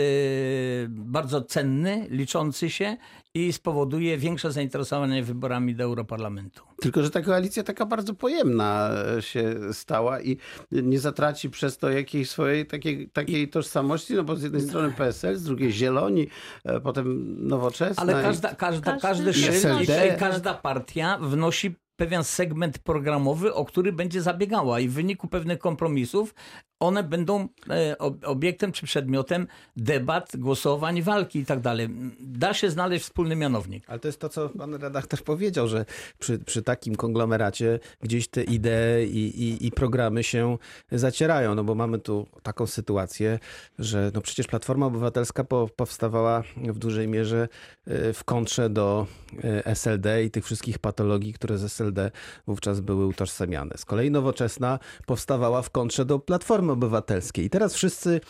bardzo 0.89 1.43
cenny, 1.43 2.07
liczący 2.11 2.71
się 2.71 2.97
i 3.35 3.53
spowoduje 3.53 4.19
większe 4.19 4.53
zainteresowanie 4.53 5.23
wyborami 5.23 5.75
do 5.75 5.85
Europarlamentu. 5.85 6.63
Tylko, 6.81 7.03
że 7.03 7.11
ta 7.11 7.21
koalicja 7.23 7.63
taka 7.63 7.87
bardzo 7.87 8.15
pojemna 8.15 8.91
e, 9.17 9.23
się 9.23 9.55
stała 9.73 10.21
i 10.21 10.37
nie 10.73 10.99
zatraci 10.99 11.51
przez 11.51 11.79
to 11.79 11.91
jakiejś 11.91 12.31
swojej 12.31 12.67
takiej, 12.67 13.09
takiej 13.11 13.49
tożsamości, 13.49 14.15
no 14.15 14.25
bo 14.25 14.37
z 14.37 14.43
jednej 14.43 14.63
strony 14.63 14.93
PSL, 14.93 15.37
z 15.37 15.43
drugiej 15.45 15.73
Zieloni, 15.73 16.27
e, 16.65 16.81
potem 16.81 17.37
Nowoczesna. 17.49 18.03
Ale 18.03 18.21
i- 18.21 18.25
każda, 18.25 18.55
każda, 18.55 18.93
Każdy 18.99 19.03
każdy 19.03 19.35
szyld 19.35 19.83
i 20.15 20.19
każda 20.19 20.55
partia 20.55 21.19
wnosi 21.21 21.75
pewien 21.99 22.25
segment 22.25 22.79
programowy, 22.79 23.55
o 23.55 23.65
który 23.65 23.93
będzie 23.93 24.23
zabiegała 24.23 24.81
i 24.81 24.89
w 24.89 24.93
wyniku 24.93 25.29
pewnych 25.29 25.59
kompromisów 25.59 26.35
one 26.81 27.03
będą 27.03 27.49
e, 27.71 27.99
ob- 27.99 28.25
obiektem 28.25 28.73
czy 28.73 28.87
przedmiotem 28.87 29.47
debat, 29.77 30.37
głosowań, 30.37 31.03
walki 31.03 31.39
i 31.39 31.47
tak 31.47 31.61
dalej. 31.61 31.89
Da 32.21 32.55
się 32.55 32.71
znaleźć 32.71 33.05
wspólny 33.05 33.37
mianownik. 33.37 33.85
Ale 33.87 33.99
to 33.99 34.09
jest 34.09 34.21
to, 34.21 34.29
co 34.29 34.49
pan 34.49 34.75
redaktor 34.75 35.23
powiedział, 35.23 35.69
że 35.69 35.85
przy, 36.19 36.39
przy 36.39 36.63
takim 36.63 36.97
konglomeracie 36.97 37.81
gdzieś 38.03 38.29
te 38.29 38.45
idee 38.45 39.05
i, 39.11 39.43
i, 39.43 39.67
i 39.67 39.71
programy 39.71 40.23
się 40.23 40.59
zacierają, 40.93 41.55
no 41.55 41.65
bo 41.65 41.75
mamy 41.75 41.99
tu 41.99 42.27
taką 42.43 42.67
sytuację, 42.67 43.39
że 43.79 44.11
no 44.15 44.21
przecież 44.21 44.47
Platforma 44.47 44.87
Obywatelska 44.87 45.45
po, 45.45 45.69
powstawała 45.77 46.43
w 46.57 46.79
dużej 46.79 47.09
mierze 47.09 47.49
y, 47.89 48.13
w 48.13 48.25
kontrze 48.25 48.71
do 48.71 49.07
y, 49.35 49.65
SLD 49.65 50.25
i 50.25 50.31
tych 50.31 50.45
wszystkich 50.45 50.79
patologii, 50.79 51.33
które 51.33 51.59
z 51.59 51.65
SLD 51.65 52.11
wówczas 52.47 52.81
były 52.81 53.07
utożsamiane. 53.07 53.75
Z 53.77 53.85
kolei 53.85 54.11
Nowoczesna 54.11 54.79
powstawała 55.07 55.63
w 55.63 55.71
kontrze 55.71 56.05
do 56.05 56.19
Platformy 56.19 56.68
Obywatelskiej. 56.71 57.45
I 57.45 57.51
teraz 57.51 57.75
wszyscy 57.75 58.21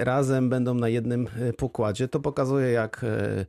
y, 0.00 0.04
razem 0.04 0.48
będą 0.48 0.74
na 0.74 0.88
jednym 0.88 1.28
y, 1.48 1.52
pokładzie. 1.52 2.08
To 2.08 2.20
pokazuje, 2.20 2.70
jak 2.70 3.04
y, 3.04 3.46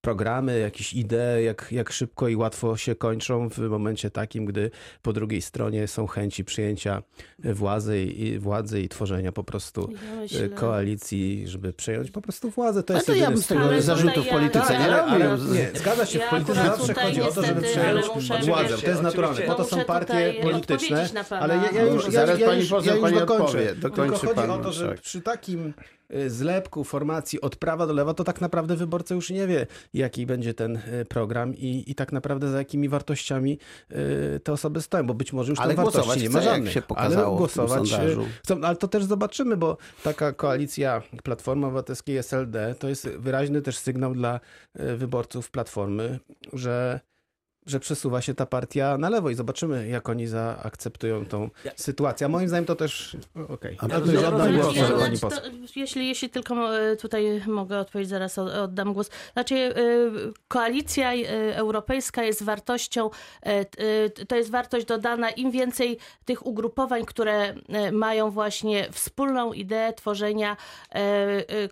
programy, 0.00 0.58
jakieś 0.58 0.94
idee, 0.94 1.44
jak, 1.44 1.68
jak 1.70 1.92
szybko 1.92 2.28
i 2.28 2.36
łatwo 2.36 2.76
się 2.76 2.94
kończą 2.94 3.48
w 3.48 3.58
momencie 3.58 4.10
takim, 4.10 4.44
gdy 4.46 4.70
po 5.02 5.12
drugiej 5.12 5.42
stronie 5.42 5.88
są 5.88 6.06
chęci 6.06 6.44
przyjęcia 6.44 7.02
władzy 7.38 8.02
i, 8.02 8.38
władzy 8.38 8.80
i 8.82 8.88
tworzenia 8.88 9.32
po 9.32 9.44
prostu 9.44 9.90
Ja 9.92 10.20
myślę- 10.20 10.48
koalicji, 10.48 11.48
żeby 11.48 11.72
przejąć 11.72 12.10
po 12.10 12.20
prostu 12.20 12.50
władzę. 12.50 12.82
To 12.82 12.94
Ale 12.94 12.98
jest 12.98 13.06
to 13.06 13.12
ja 13.12 13.18
jedyny 13.18 13.34
bym 13.34 13.42
z 13.42 13.46
tego 13.46 13.60
w 14.22 14.26
ja- 14.26 14.32
polityce 14.32 14.60
Tak, 14.60 14.70
nie 14.70 14.78
ale- 14.78 14.96
robił. 14.96 15.14
ale 15.14 15.38
nie, 15.54 15.70
zgadza 15.74 16.06
się, 16.06 16.18
w 16.18 16.22
Ja 16.22 16.30
polityce 16.30 16.60
akurat 16.60 16.78
zawsze 16.78 16.94
chodzi 16.94 17.22
o 17.22 17.32
to, 17.32 17.42
żeby 17.46 17.60
przejąć 17.60 18.06
władzę. 18.46 18.78
To 18.78 18.86
jest 18.90 19.02
naturalne. 19.02 19.40
Po 19.42 19.54
to 19.54 19.64
są 19.64 19.84
partie 19.84 20.34
polityczne. 20.42 21.08
Ale 21.30 21.56
ja, 21.56 21.70
ja 21.70 21.82
już, 21.82 22.04
ja, 22.04 22.10
Zaraz 22.10 22.40
ja 22.40 22.46
pani 22.46 22.60
już, 22.60 22.68
poseł 22.70 22.86
ja 22.88 22.92
już 22.94 23.02
pani 23.02 23.18
dokończę. 23.18 23.44
odpowie. 23.44 23.74
Dokończy 23.74 24.20
Tylko 24.20 24.34
chodzi 24.40 24.50
o 24.50 24.58
to, 24.58 24.72
że 24.72 24.84
marszałek. 24.84 25.00
przy 25.00 25.20
takim 25.20 25.72
y, 26.14 26.30
zlepku 26.30 26.84
formacji 26.84 27.40
od 27.40 27.56
prawa 27.56 27.86
do 27.86 27.92
lewa, 27.92 28.14
to 28.14 28.24
tak 28.24 28.40
naprawdę 28.40 28.76
wyborca 28.76 29.14
już 29.14 29.30
nie 29.30 29.46
wie, 29.46 29.66
jaki 29.94 30.26
będzie 30.26 30.54
ten 30.54 30.76
y, 30.76 31.04
program 31.08 31.54
i, 31.54 31.84
i 31.86 31.94
tak 31.94 32.12
naprawdę 32.12 32.50
za 32.50 32.58
jakimi 32.58 32.88
wartościami 32.88 33.58
y, 34.36 34.40
te 34.40 34.52
osoby 34.52 34.82
stoją, 34.82 35.06
bo 35.06 35.14
być 35.14 35.32
może 35.32 35.52
już 35.52 35.60
Ale 35.60 35.74
wartości 35.74 36.22
nie 36.22 36.30
ma 36.30 36.40
żadnych. 36.40 36.72
się 36.72 36.82
ale 36.96 37.16
głosować 37.16 37.92
y, 37.92 38.16
chcą, 38.44 38.60
ale 38.62 38.76
to 38.76 38.88
też 38.88 39.04
zobaczymy, 39.04 39.56
bo 39.56 39.76
taka 40.02 40.32
koalicja 40.32 41.02
Platformy 41.24 41.66
Obywatelskiej 41.66 42.16
SLD 42.16 42.74
to 42.78 42.88
jest 42.88 43.08
wyraźny 43.08 43.62
też 43.62 43.78
sygnał 43.78 44.14
dla 44.14 44.40
wyborców 44.74 45.50
Platformy, 45.50 46.18
że 46.52 47.00
że 47.68 47.80
przesuwa 47.80 48.22
się 48.22 48.34
ta 48.34 48.46
partia 48.46 48.98
na 48.98 49.08
lewo 49.08 49.30
i 49.30 49.34
zobaczymy, 49.34 49.88
jak 49.88 50.08
oni 50.08 50.26
zaakceptują 50.26 51.26
tą 51.26 51.50
sytuację. 51.76 52.24
A 52.24 52.28
moim 52.28 52.48
zdaniem 52.48 52.64
to 52.64 52.76
też... 52.76 53.16
Okej. 53.48 53.78
Ja 53.88 53.98
ja 54.20 55.20
poseł. 55.20 55.40
jeśli, 55.76 56.08
jeśli 56.08 56.30
tylko 56.30 56.78
e, 56.78 56.96
tutaj 56.96 57.42
mogę 57.46 57.78
odpowiedzieć, 57.78 58.10
zaraz 58.10 58.38
oddam 58.38 58.92
głos. 58.92 59.10
Znaczy, 59.32 59.54
e, 59.54 59.72
koalicja 60.48 61.12
e, 61.14 61.56
europejska 61.56 62.22
jest 62.22 62.42
wartością, 62.42 63.10
to 64.28 64.36
jest 64.36 64.50
wartość 64.50 64.86
dodana. 64.86 65.30
Im 65.30 65.50
więcej 65.50 65.98
tych 66.24 66.46
ugrupowań, 66.46 67.04
które 67.04 67.54
mają 67.92 68.30
właśnie 68.30 68.88
wspólną 68.92 69.52
ideę 69.52 69.92
tworzenia 69.92 70.56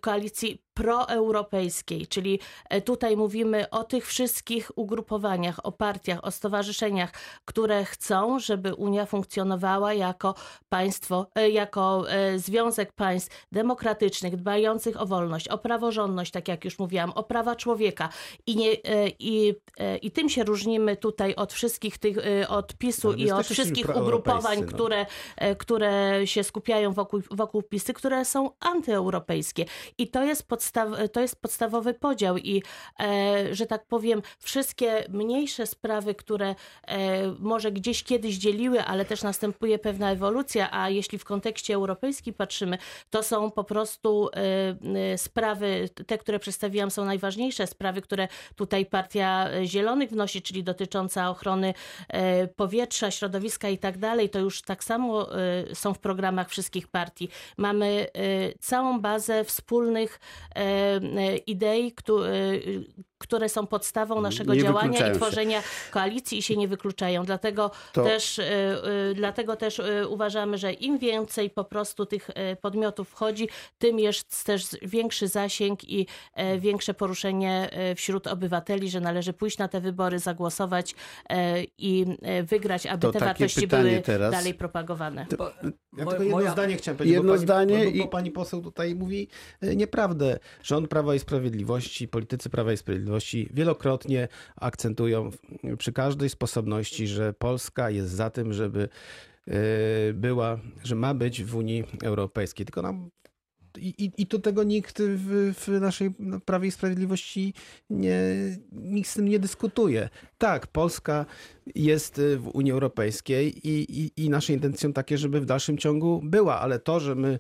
koalicji 0.01 0.66
proeuropejskiej, 0.77 2.07
czyli 2.07 2.41
e, 2.71 2.81
tutaj 2.81 3.17
mówimy 3.17 3.71
o 3.71 3.85
tych 3.85 4.07
wszystkich 4.07 4.71
ugrupowaniach, 4.77 5.67
o 5.67 5.73
partiach, 5.73 6.25
o 6.25 6.31
stowarzyszeniach, 6.31 7.13
które 7.45 7.85
chcą, 7.85 8.39
żeby 8.39 8.75
Unia 8.75 9.07
funkcjonowała 9.07 9.95
jako 9.95 10.35
państwo, 10.69 11.27
e, 11.35 11.51
jako 11.51 12.11
e, 12.11 12.39
związek 12.39 12.93
państw 12.93 13.47
demokratycznych, 13.53 14.37
dbających 14.37 15.01
o 15.01 15.07
wolność, 15.07 15.49
o 15.49 15.59
praworządność, 15.59 16.33
tak 16.33 16.49
jak 16.49 16.65
już 16.65 16.79
mówiłam, 16.79 17.11
o 17.11 17.23
prawa 17.23 17.57
człowieka. 17.57 18.09
I, 18.47 18.57
nie, 18.57 18.73
i, 19.19 19.55
i 20.03 20.11
tym 20.11 20.29
się 20.29 20.45
różnimy 20.45 20.97
tutaj 20.97 21.35
od 21.35 21.53
wszystkich 21.53 21.99
tych, 21.99 22.17
od 22.49 22.75
PiSu 22.75 23.09
my 23.09 23.17
i 23.17 23.31
od 23.31 23.47
wszystkich 23.47 23.97
ugrupowań, 23.97 24.61
no. 24.61 24.67
które, 24.67 25.07
które 25.59 26.21
się 26.27 26.45
skupiają 26.45 26.93
wokół, 26.93 27.21
wokół 27.31 27.63
PiSy, 27.63 27.93
które 27.95 28.25
są 28.25 28.51
antyeuropejskie. 28.61 29.65
I 29.99 30.09
to 30.09 30.25
jest, 30.25 30.49
podstaw, 30.67 31.11
to 31.13 31.21
jest 31.21 31.41
podstawowy 31.43 31.95
podział. 31.95 32.37
I, 32.37 32.63
e, 33.01 33.55
że 33.55 33.67
tak 33.67 33.87
powiem, 33.87 34.23
wszystkie 34.39 35.05
mniejsze 35.09 35.67
sprawy, 35.67 36.15
które 36.15 36.55
e, 36.87 37.27
może 37.39 37.73
gdzieś 37.73 38.05
kiedyś 38.05 38.37
dzieliły, 38.37 38.85
ale 38.85 39.05
też 39.05 39.23
następuje 39.23 39.79
pewna 39.79 40.11
ewolucja, 40.11 40.69
a 40.71 40.91
jeśli 40.91 41.19
w 41.19 41.25
kontekście 41.25 41.75
europejskim 41.75 42.35
patrzymy, 42.35 42.79
to 43.11 43.23
są 43.23 43.51
po 43.51 43.65
prostu 43.65 44.29
e, 44.35 45.19
sprawy, 45.19 45.89
te, 46.07 46.19
które 46.19 46.39
przedstawiłam, 46.39 46.91
są 46.91 47.05
najważniejsze 47.05 47.67
sprawy, 47.67 48.03
które 48.03 48.29
tutaj 48.57 48.87
Partia 48.87 49.49
Zielonych 49.65 50.11
wnosi, 50.11 50.43
czyli 50.43 50.65
dotycząca 50.65 51.31
ochrony 51.31 51.75
e, 52.09 52.47
powietrza, 52.49 53.11
środowiska 53.11 53.69
i 53.69 53.79
tak 53.79 53.99
dalej, 53.99 54.31
to 54.31 54.39
już 54.39 54.63
tak 54.63 54.85
samo 54.85 55.39
e, 55.39 55.75
są 55.75 55.95
w 55.95 55.99
programach 55.99 56.49
wszystkich 56.49 56.89
partii. 56.89 57.29
Mamy 57.57 58.07
e, 58.15 58.59
całą 58.59 59.01
bazę 59.01 59.45
wspólnych 59.45 60.21
idei, 61.47 61.93
któ- 61.93 62.25
e, 62.25 62.61
które 63.19 63.49
są 63.49 63.67
podstawą 63.67 64.21
naszego 64.21 64.55
Nie 64.55 64.63
działania 64.63 64.99
i 65.11 65.13
się. 65.13 65.19
tworzenia 65.21 65.63
koalicji 65.91 66.39
i 66.39 66.43
się 66.43 66.57
nie 66.57 66.69
wykluczają. 66.69 67.25
Dlatego 67.25 67.71
To- 67.93 68.05
też, 68.05 68.39
e, 68.39 68.45
e, 68.45 69.15
dlatego 69.15 69.57
też 69.57 69.81
e, 69.81 70.09
uważamy, 70.09 70.59
że 70.59 70.73
im 70.73 70.99
więcej 70.99 71.51
po 71.51 71.65
prostu 71.65 72.07
tych 72.07 72.31
podmiotów 72.61 73.09
wchodzi, 73.09 73.49
tym 73.79 73.99
jest 73.99 74.45
też 74.45 74.67
większy 74.83 75.29
zasięg 75.29 75.85
i 75.89 76.07
e, 76.35 76.59
większe 76.59 76.95
poruszenie 76.95 77.69
e, 77.73 77.95
wśród 77.95 78.27
obywateli, 78.27 78.91
że 78.91 79.01
należy 79.01 79.33
pójść 79.33 79.59
na 79.59 79.69
te 79.69 79.81
wybory, 79.81 80.19
zagłosować 80.19 80.95
e, 81.31 81.65
i 81.79 82.07
wygrać, 82.45 82.87
aby 82.87 83.01
To 83.03 83.13
te 83.13 83.19
wartości 83.21 83.67
były 83.67 84.01
teraz. 84.05 84.33
dalej 84.33 84.55
propagowane. 84.55 85.27
Bo- 85.39 85.51
Ja 85.99 86.05
tylko 86.07 86.23
jedno 86.23 86.37
moja- 86.39 86.53
zdanie 86.53 86.77
chciałem 86.77 86.99
powiedzieć. 86.99 87.15
Jedno 87.17 87.29
bo 87.33 87.35
pani, 87.35 87.43
zdanie 87.45 87.79
bo, 87.85 87.91
bo 87.99 88.05
i- 88.05 88.09
pani 88.09 88.31
poseł 88.31 88.63
tutaj 88.63 88.95
mówi 88.95 89.29
nieprawdę. 89.63 90.39
Rząd 90.63 90.89
Prawa 90.89 91.15
i 91.15 91.19
Sprawiedliwości, 91.19 92.09
politycy 92.09 92.51
Prawa 92.51 92.73
i 92.73 92.77
Sprawiedliwości 92.77 93.06
wielokrotnie 93.53 94.29
akcentują 94.57 95.31
przy 95.79 95.93
każdej 95.93 96.29
sposobności, 96.29 97.07
że 97.07 97.33
Polska 97.33 97.91
jest 97.91 98.11
za 98.11 98.31
tym, 98.31 98.53
żeby 98.53 98.89
e, 99.49 99.53
była, 100.13 100.59
że 100.85 100.95
ma 100.95 101.15
być 101.15 101.45
w 101.45 101.57
Unii 101.57 101.85
Europejskiej. 102.03 102.67
Tylko 102.67 102.83
nam 102.83 103.11
i, 103.79 104.13
i, 104.17 104.27
to 104.27 104.39
tego 104.39 104.63
nikt 104.63 105.03
w, 105.03 105.55
w 105.55 105.69
naszej 105.81 106.11
Prawie 106.45 106.69
i 106.69 106.71
Sprawiedliwości 106.71 107.55
nie, 107.91 108.21
nikt 108.73 109.11
z 109.11 109.15
tym 109.15 109.29
nie 109.29 109.39
dyskutuje. 109.39 110.09
Tak, 110.39 110.67
Polska 110.67 111.27
jest 111.75 112.19
y, 112.19 112.39
w 112.39 112.49
Unii 112.49 112.73
Europejskiej 112.73 113.69
i, 113.69 114.01
i, 114.01 114.25
i 114.25 114.31
nasze 114.31 114.53
intencją 114.53 114.93
takie, 114.93 115.19
żeby 115.19 115.41
w 115.41 115.47
dalszym 115.47 115.79
ciągu 115.79 116.21
była, 116.25 116.61
ale 116.61 116.79
to, 116.79 117.01
że 117.01 117.15
my 117.15 117.39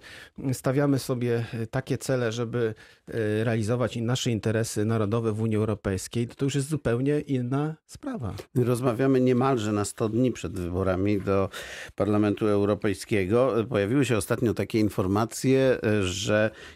stawiamy 0.53 0.99
sobie 0.99 1.45
y, 1.55 1.67
takie 1.67 1.99
cele, 1.99 2.33
żeby 2.33 2.75
y, 3.09 3.45
realizować 3.45 3.97
nasze 3.97 4.31
interesy 4.31 4.85
narodowe 4.85 5.33
w 5.33 5.41
Unii 5.41 5.57
Europejskiej, 5.57 6.29
to, 6.29 6.35
to 6.35 6.45
już 6.45 6.55
jest 6.55 6.69
zupełnie 6.69 7.21
inna 7.21 7.77
sprawa. 7.87 8.35
Rozmawiamy 8.55 9.21
niemalże 9.21 9.73
na 9.73 9.85
100 9.85 10.09
dni 10.09 10.33
przed 10.33 10.53
wyborami 10.53 11.21
do 11.21 11.49
Parlamentu 11.97 12.47
Europejskiego. 12.47 13.55
Pojawiły 13.69 14.05
się 14.05 14.17
ostatnio 14.17 14.55
takie 14.55 14.81
informacje, 14.81 15.79
że 16.03 16.26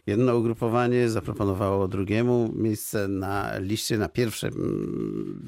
jedno 0.06 0.36
ugrupowanie 0.36 1.08
zaproponowało 1.08 1.88
drugiemu 1.88 2.52
miejsce 2.54 3.08
na 3.08 3.58
liście 3.58 3.98
na, 3.98 4.08
pierwsze, 4.08 4.50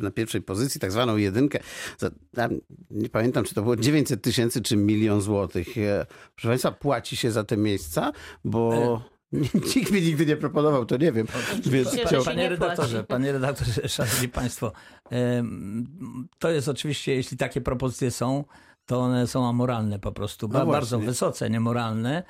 na 0.01 0.11
pierwszej 0.11 0.43
pozycji, 0.43 0.81
tak 0.81 0.93
zwaną 0.93 1.17
jedynkę. 1.17 1.59
Za, 1.99 2.49
nie 2.91 3.09
pamiętam, 3.09 3.45
czy 3.45 3.55
to 3.55 3.63
było 3.63 3.77
900 3.77 4.23
tysięcy, 4.23 4.63
czy 4.63 4.77
milion 4.77 5.21
złotych. 5.21 5.79
E, 5.79 6.07
Proszę 6.35 6.49
Państwa, 6.49 6.73
płaci 6.73 7.17
się 7.17 7.31
za 7.31 7.45
te 7.45 7.57
miejsca, 7.57 8.13
bo 8.45 9.03
nikt 9.77 9.91
mi 9.91 10.03
nigdy 10.03 10.27
nie 10.27 10.37
proponował, 10.37 10.87
to 10.87 10.97
nie 10.97 11.13
wiem. 11.13 11.27
Więc 11.27 11.61
Oczywiście, 11.61 12.07
chciał... 12.07 12.21
że 12.21 12.31
Panie 12.31 12.43
nie 12.43 12.49
redaktorze, 12.49 13.05
panie 13.05 13.33
redaktorze, 13.33 13.89
szanowni 13.89 14.29
państwo, 14.29 14.73
to 16.39 16.51
jest 16.51 16.69
oczywiście, 16.69 17.15
jeśli 17.15 17.37
takie 17.37 17.61
propozycje 17.61 18.11
są, 18.11 18.45
to 18.87 18.99
one 19.01 19.27
są 19.27 19.49
amoralne 19.49 19.99
po 19.99 20.13
prostu, 20.13 20.49
No 20.49 20.67
bardzo 20.67 20.99
wysoce 20.99 21.51
niemoralne, 21.51 22.23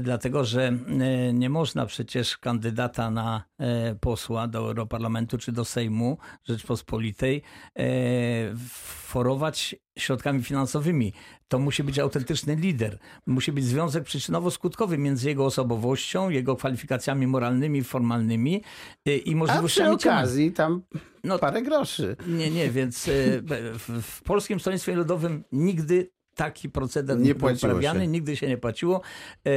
dlatego 0.00 0.44
że 0.44 0.66
e, 1.00 1.32
nie 1.32 1.50
można 1.50 1.86
przecież 1.86 2.38
kandydata 2.38 3.10
na 3.10 3.44
e, 3.58 3.94
posła 3.94 4.48
do 4.48 4.58
Europarlamentu 4.58 5.38
czy 5.38 5.52
do 5.52 5.64
Sejmu 5.64 6.18
Rzeczpospolitej 6.44 7.42
e, 7.78 7.84
forować 9.04 9.76
środkami 9.98 10.42
finansowymi. 10.42 11.12
To 11.48 11.58
musi 11.58 11.84
być 11.84 11.98
autentyczny 11.98 12.56
lider. 12.56 12.98
Musi 13.26 13.52
być 13.52 13.64
związek 13.64 14.04
przyczynowo-skutkowy 14.04 14.98
między 14.98 15.28
jego 15.28 15.44
osobowością, 15.44 16.30
jego 16.30 16.56
kwalifikacjami 16.56 17.26
moralnymi, 17.26 17.84
formalnymi 17.84 18.62
i 19.06 19.20
A 19.20 19.22
przy 19.24 19.34
możliwościami 19.34 19.94
okazji 19.94 20.52
tam 20.52 20.82
No, 21.24 21.38
parę 21.38 21.62
groszy. 21.62 22.16
nie, 22.26 22.50
nie, 22.50 22.70
więc 22.70 23.04
w, 23.08 24.02
w 24.02 24.22
Polskim 24.22 24.60
Stronnictwie 24.60 24.94
Ludowym 24.94 25.44
nigdy 25.52 26.10
taki 26.34 26.68
proceder 26.68 27.18
Nie 27.18 27.34
był 27.34 27.52
uprawiany, 27.54 28.00
się. 28.00 28.06
nigdy 28.06 28.36
się 28.36 28.48
nie 28.48 28.58
płaciło. 28.58 29.00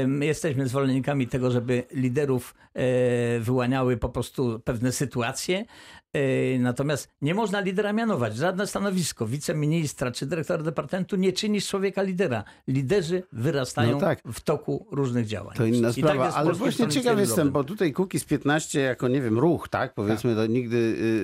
My 0.08 0.26
jesteśmy 0.26 0.68
zwolennikami 0.68 1.28
tego, 1.28 1.52
żeby 1.52 1.84
liderów 1.92 2.56
e, 2.74 3.40
wyłaniały 3.40 3.98
po 3.98 4.10
prostu 4.10 4.60
pewne 4.60 4.92
sytuacje. 4.92 5.66
E, 6.56 6.60
Natomiast 6.60 7.10
nie 7.22 7.34
można 7.36 7.60
lidera 7.60 7.94
mianować. 7.94 8.36
Żadne 8.38 8.68
stanowisko 8.68 9.28
wiceministra 9.28 10.12
czy 10.12 10.26
dyrektora 10.26 10.64
departamentu 10.64 11.16
nie 11.16 11.34
czyni 11.34 11.62
z 11.62 11.68
człowieka 11.68 12.02
lidera. 12.02 12.44
Liderzy 12.68 13.24
wyrastają 13.32 13.92
No 13.92 14.00
tak. 14.00 14.20
w 14.34 14.42
toku 14.42 14.88
różnych 14.92 15.26
działań. 15.26 15.56
To 15.58 15.66
inna 15.66 15.88
tak 15.88 15.98
sprawa, 15.98 16.32
w 16.32 16.36
ale 16.36 16.54
właśnie 16.54 16.88
ciekaw 16.88 17.20
jestem, 17.20 17.52
bo 17.52 17.64
tutaj 17.64 17.94
Kukiz 17.94 18.26
15 18.26 18.80
jako, 18.80 19.08
nie 19.08 19.22
wiem, 19.22 19.40
ruch, 19.40 19.70
tak? 19.70 19.94
Powiedzmy, 19.94 20.36
to 20.36 20.46
nigdy 20.48 20.78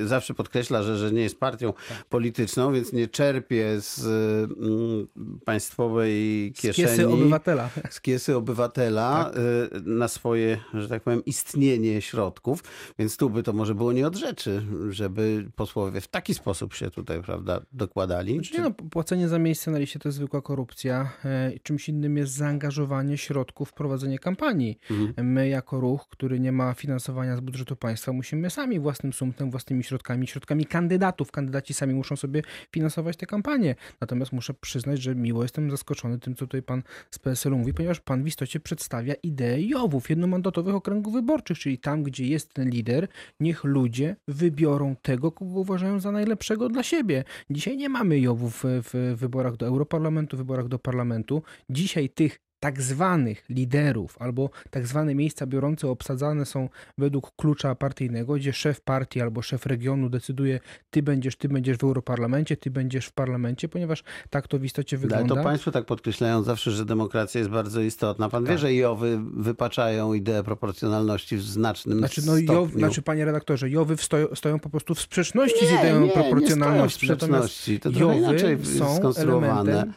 y, 0.04 0.08
zawsze 0.08 0.34
podkreśla, 0.34 0.84
że, 0.84 0.98
że 0.98 1.12
nie 1.12 1.22
jest 1.22 1.40
partią 1.40 1.74
Tak. 1.74 2.06
polityczną, 2.10 2.74
więc 2.74 2.94
nie 2.94 3.08
czerpie 3.08 3.82
z 3.82 4.06
y, 4.06 4.54
mm, 4.66 5.08
państwowej 5.46 6.54
Z 6.56 6.62
kieszeni. 6.62 6.88
kiesy 6.88 7.08
obywatela. 7.10 7.70
z 7.90 8.02
kiesy 8.02 8.36
obywatela 8.36 9.32
y, 9.78 9.82
na 9.86 10.08
swoje, 10.08 10.58
że 10.74 10.90
tak 10.90 11.04
powiem, 11.04 11.26
istnienie 11.26 12.02
środków, 12.02 12.64
więc 13.00 13.18
tu 13.18 13.30
by 13.30 13.44
to 13.44 13.54
może 13.54 13.76
było 13.76 13.94
nie 13.94 14.08
od 14.08 14.16
rzeczy, 14.16 14.62
żeby 14.90 15.52
posłowie 15.56 16.02
w 16.02 16.08
taki 16.08 16.34
sposób 16.34 16.74
się 16.74 16.92
tutaj, 16.92 17.22
prawda, 17.22 17.62
dokładali. 17.72 18.34
Znaczy, 18.34 18.54
nie 18.54 18.62
no, 18.62 18.72
płacenie 18.72 19.28
za 19.28 19.40
miejsce 19.40 19.72
na 19.72 19.78
liście 19.78 20.00
to 20.00 20.10
jest 20.10 20.18
zwykła 20.18 20.42
korupcja. 20.42 21.12
E, 21.26 21.52
Czymś 21.64 21.90
innym 21.90 22.18
jest 22.18 22.34
zaangażowanie 22.34 23.18
środków 23.18 23.70
w 23.70 23.74
prowadzenie 23.74 24.20
kampanii. 24.20 24.80
Mhm. 24.92 25.32
My 25.32 25.48
jako 25.48 25.80
ruch, 25.80 26.08
który 26.10 26.40
nie 26.40 26.52
ma 26.52 26.74
finansowania 26.74 27.38
z 27.38 27.40
budżetu 27.40 27.76
państwa, 27.76 28.14
musimy 28.14 28.50
sami 28.50 28.80
własnym 28.80 29.14
sumptem, 29.14 29.52
własnymi 29.52 29.84
środkami, 29.84 30.28
środkami 30.28 30.66
kandydatów. 30.66 31.32
Kandydaci 31.32 31.74
sami 31.74 31.94
muszą 31.94 32.16
sobie 32.16 32.42
finansować 32.72 33.18
te 33.18 33.26
kampanie. 33.26 33.76
Natomiast 34.02 34.32
muszę 34.32 34.54
przyznać, 34.54 35.02
że 35.02 35.16
miło 35.16 35.44
jestem 35.44 35.72
zaskoczony 35.72 36.20
tym, 36.20 36.36
co 36.36 36.46
tutaj 36.46 36.62
pan 36.62 36.84
z 37.12 37.20
PSL-u 37.20 37.58
mówi, 37.58 37.74
ponieważ 37.74 38.00
pan 38.00 38.24
w 38.24 38.28
istocie 38.28 38.60
przedstawia 38.60 39.14
ideę 39.14 39.62
JOW-ów, 39.62 40.10
jednomandatowych 40.10 40.76
okręgów 40.76 41.14
wyborczych, 41.14 41.60
czyli 41.60 41.78
tam, 41.78 42.04
gdzie 42.04 42.26
jest 42.26 42.54
ten 42.54 42.70
lider, 42.70 43.08
niech 43.40 43.64
ludzie 43.64 44.16
wybiorą 44.28 44.63
tego, 45.02 45.32
kogo 45.32 45.60
uważają 45.60 46.00
za 46.00 46.12
najlepszego 46.12 46.70
dla 46.70 46.84
siebie. 46.84 47.24
Dzisiaj 47.50 47.78
nie 47.78 47.90
mamy 47.90 48.20
JOW-ów 48.20 48.64
w 48.66 49.16
wyborach 49.16 49.58
do 49.58 49.66
Europarlamentu, 49.66 50.38
wyborach 50.38 50.68
do 50.68 50.80
parlamentu. 50.80 51.44
Dzisiaj 51.70 52.10
tych 52.10 52.40
tak 52.64 52.82
zwanych 52.82 53.44
liderów 53.50 54.16
albo 54.20 54.50
tak 54.70 54.88
zwane 54.88 55.16
miejsca 55.16 55.48
biorące 55.48 55.88
obsadzane 55.88 56.46
są 56.46 56.70
według 56.98 57.36
klucza 57.36 57.76
partyjnego, 57.76 58.34
gdzie 58.34 58.54
szef 58.54 58.82
partii 58.82 59.22
albo 59.22 59.42
szef 59.42 59.66
regionu 59.66 60.10
decyduje, 60.10 60.60
ty 60.90 61.04
będziesz, 61.04 61.36
ty 61.36 61.50
będziesz 61.50 61.78
w 61.78 61.84
Europarlamencie, 61.84 62.58
ty 62.58 62.72
będziesz 62.72 63.06
w 63.06 63.12
parlamencie, 63.12 63.70
ponieważ 63.70 64.04
tak 64.30 64.48
to 64.48 64.60
w 64.60 64.64
istocie 64.64 64.98
wygląda. 64.98 65.36
Ale 65.36 65.44
to 65.44 65.50
państwo 65.50 65.72
tak 65.72 65.86
podkreślają 65.86 66.44
zawsze, 66.44 66.72
że 66.72 66.86
demokracja 66.86 67.40
jest 67.40 67.52
bardzo 67.52 67.82
istotna. 67.82 68.30
Pan 68.30 68.44
tak. 68.44 68.52
wie, 68.52 68.58
że 68.58 68.74
Jowy 68.74 69.20
wypaczają 69.34 70.14
ideę 70.14 70.44
proporcjonalności 70.44 71.38
w 71.38 71.44
znacznym 71.44 71.98
znaczy, 71.98 72.22
no, 72.26 72.34
stopniu. 72.38 72.54
Jow, 72.54 72.72
znaczy, 72.72 73.02
panie 73.02 73.26
redaktorze, 73.26 73.70
Jowy 73.70 73.98
stoją, 73.98 74.28
stoją 74.36 74.60
po 74.60 74.70
prostu 74.70 74.96
w 74.96 75.02
sprzeczności 75.02 75.66
nie, 75.66 75.78
z 75.78 75.80
ideą 75.80 76.06
nie, 76.06 76.12
proporcjonalności. 76.12 77.10
Nie 77.10 77.16
stoją 77.16 77.42
w 77.42 77.52
sprzeczności. 77.52 77.80
To 77.80 77.90
Jowy 77.90 78.66
są 78.66 78.96
skonstruowane. 78.98 79.94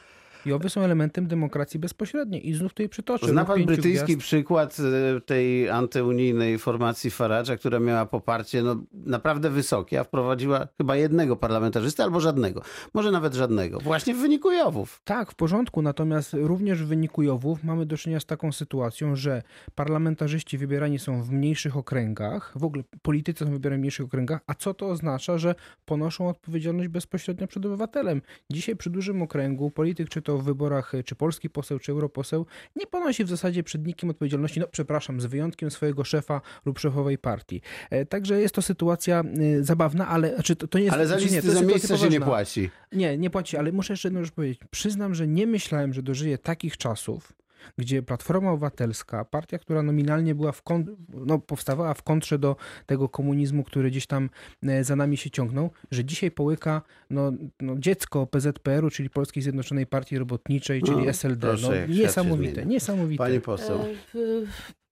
Jowy 0.47 0.71
są 0.71 0.81
elementem 0.81 1.27
demokracji 1.27 1.81
bezpośredniej 1.81 2.49
i 2.49 2.55
znów 2.55 2.73
tutaj 2.73 2.89
przytoczę. 2.89 3.27
Zna 3.27 3.45
pan 3.45 3.65
brytyjski 3.65 4.05
gwiazd. 4.05 4.21
przykład 4.21 4.77
e, 5.17 5.21
tej 5.21 5.71
antyunijnej 5.71 6.59
formacji 6.59 7.11
Farage'a, 7.11 7.59
która 7.59 7.81
miała 7.81 8.07
poparcie 8.07 8.63
no, 8.63 8.77
naprawdę 8.93 9.51
wysokie, 9.51 10.01
a 10.01 10.05
wprowadziła 10.05 10.69
chyba 10.79 10.97
jednego 10.97 11.37
parlamentarzystę 11.37 12.05
albo 12.05 12.21
żadnego. 12.21 12.63
Może 12.95 13.11
nawet 13.11 13.35
żadnego. 13.35 13.81
Właśnie 13.81 14.15
w 14.15 14.19
wyniku 14.19 14.53
Jowów. 14.53 15.01
Tak, 15.05 15.33
w 15.33 15.35
porządku. 15.35 15.83
Natomiast 15.83 16.35
również 16.35 16.83
w 16.83 16.87
wyniku 16.87 17.23
Jowów 17.23 17.65
mamy 17.65 17.87
do 17.87 17.97
czynienia 17.97 18.21
z 18.21 18.27
taką 18.27 18.53
sytuacją, 18.53 19.17
że 19.17 19.43
parlamentarzyści 19.75 20.59
wybierani 20.59 20.99
są 20.99 21.23
w 21.23 21.31
mniejszych 21.31 21.77
okręgach, 21.77 22.53
w 22.57 22.65
ogóle 22.65 22.83
politycy 23.03 23.45
są 23.45 23.51
wybierani 23.51 23.81
w 23.81 23.83
mniejszych 23.83 24.07
okręgach, 24.07 24.41
a 24.47 24.55
co 24.55 24.75
to 24.75 24.89
oznacza, 24.89 25.39
że 25.39 25.55
ponoszą 25.85 26.29
odpowiedzialność 26.29 26.89
bezpośrednio 26.89 27.47
przed 27.47 27.67
obywatelem. 27.67 28.23
Dzisiaj 28.51 28.77
przy 28.77 28.91
dużym 28.91 29.23
okręgu 29.23 29.71
polityk, 29.71 30.09
czy 30.09 30.23
to 30.23 30.36
w 30.39 30.45
wyborach, 30.45 30.93
czy 31.05 31.15
polski 31.15 31.51
poseł, 31.51 31.79
czy 31.79 31.93
europoseł, 31.93 32.47
nie 32.77 32.87
ponosi 32.87 33.25
w 33.25 33.29
zasadzie 33.29 33.63
przed 33.63 33.87
nikim 33.87 34.11
odpowiedzialności, 34.11 34.61
no 34.61 34.67
przepraszam, 34.71 35.21
z 35.21 35.27
wyjątkiem 35.27 35.71
swojego 35.71 36.05
szefa 36.05 36.41
lub 36.65 36.79
szefowej 36.79 37.19
partii. 37.19 37.61
E, 37.91 38.07
także 38.07 38.41
jest 38.41 38.55
to 38.55 38.63
sytuacja 38.63 39.21
e, 39.21 39.65
zabawna, 39.65 40.09
ale 40.09 40.35
znaczy, 40.35 40.57
to, 40.57 40.69
to 40.69 40.79
nie 40.79 40.85
jest... 40.85 40.95
Ale 40.95 41.07
za 41.07 41.19
znaczy, 41.19 41.35
listy, 41.35 41.49
nie, 41.49 41.55
za 41.55 41.63
miejsce 41.63 41.99
się 41.99 42.09
nie 42.09 42.21
płaci. 42.21 42.71
Nie, 42.93 43.19
nie 43.19 43.31
płaci, 43.31 43.57
ale 43.57 43.73
muszę 43.73 43.93
jeszcze 43.93 44.09
jedną 44.09 44.25
rzecz 44.25 44.35
powiedzieć. 44.35 44.61
Przyznam, 44.71 45.15
że 45.15 45.27
nie 45.27 45.47
myślałem, 45.47 45.93
że 45.93 46.03
dożyję 46.03 46.39
takich 46.39 46.77
czasów, 46.77 47.33
gdzie 47.79 48.03
Platforma 48.03 48.51
Obywatelska, 48.51 49.25
partia, 49.25 49.59
która 49.59 49.83
nominalnie 49.83 50.35
była 50.35 50.53
w 50.53 50.63
no, 51.09 51.39
powstawała 51.39 51.95
w 51.95 52.03
kontrze 52.03 52.39
do 52.39 52.57
tego 52.87 53.09
komunizmu, 53.09 53.65
który 53.65 53.91
gdzieś 53.91 54.07
tam 54.07 54.31
e, 54.63 54.85
za 54.85 54.97
nami 54.97 55.17
się 55.17 55.31
ciągnął, 55.31 55.71
że 55.91 56.05
dzisiaj 56.05 56.31
połyka 56.31 56.83
no, 57.11 57.33
no 57.61 57.75
dziecko 57.79 58.27
PZPR-u, 58.27 58.91
czyli 58.91 59.11
Polskiej 59.11 59.43
Zjednoczonej 59.43 59.87
Partii 59.87 60.19
Robotniczej, 60.19 60.83
czyli 60.83 60.97
no, 60.99 61.09
SLD. 61.09 61.47
Proszę, 61.49 61.87
no, 61.89 61.95
niesamowite, 61.95 62.67
niesamowite. 62.67 63.25
Pani 63.25 63.41
poseł. 63.41 63.79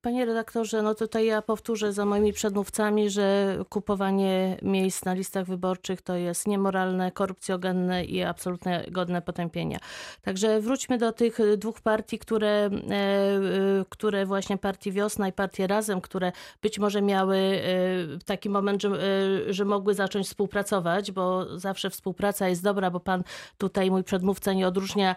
Panie 0.05 0.25
redaktorze, 0.25 0.83
no 0.83 0.95
tutaj 0.95 1.27
ja 1.27 1.43
powtórzę 1.43 1.93
za 1.93 2.05
moimi 2.05 2.33
przedmówcami, 2.33 3.11
że 3.11 3.59
kupowanie 3.69 4.57
miejsc 4.63 5.05
na 5.05 5.15
listach 5.15 5.47
wyborczych 5.47 6.03
to 6.03 6.17
jest 6.17 6.49
niemoralne, 6.49 7.13
korupcjogenne 7.13 8.05
i 8.05 8.23
absolutnie 8.23 8.85
godne 8.91 9.23
potępienia. 9.23 9.79
Także 10.23 10.61
wróćmy 10.61 10.99
do 10.99 11.13
tych 11.13 11.39
dwóch 11.57 11.81
partii, 11.81 12.19
które, 12.19 12.49
e, 12.49 12.71
e, 12.71 13.85
które 13.89 14.27
właśnie 14.27 14.59
Partii 14.59 14.93
Wiosna 14.93 15.29
i 15.29 15.33
Partie 15.33 15.67
Razem, 15.67 16.01
które 16.01 16.33
być 16.63 16.79
może 16.79 17.03
miały 17.03 17.37
e, 17.37 17.61
taki 18.25 18.51
moment, 18.51 18.83
że, 18.83 18.91
że 19.49 19.65
mogły 19.65 19.95
zacząć 19.95 20.27
współpracować, 20.27 21.13
bo 21.13 21.59
zawsze 21.59 21.91
współpraca 21.91 22.49
jest 22.49 22.63
dobra, 22.63 22.91
bo 22.91 23.01
pan 23.01 23.25
tutaj, 23.59 23.91
mój 23.91 24.05
przedmówca, 24.05 24.53
nie 24.53 24.69
odróżnia, 24.69 25.15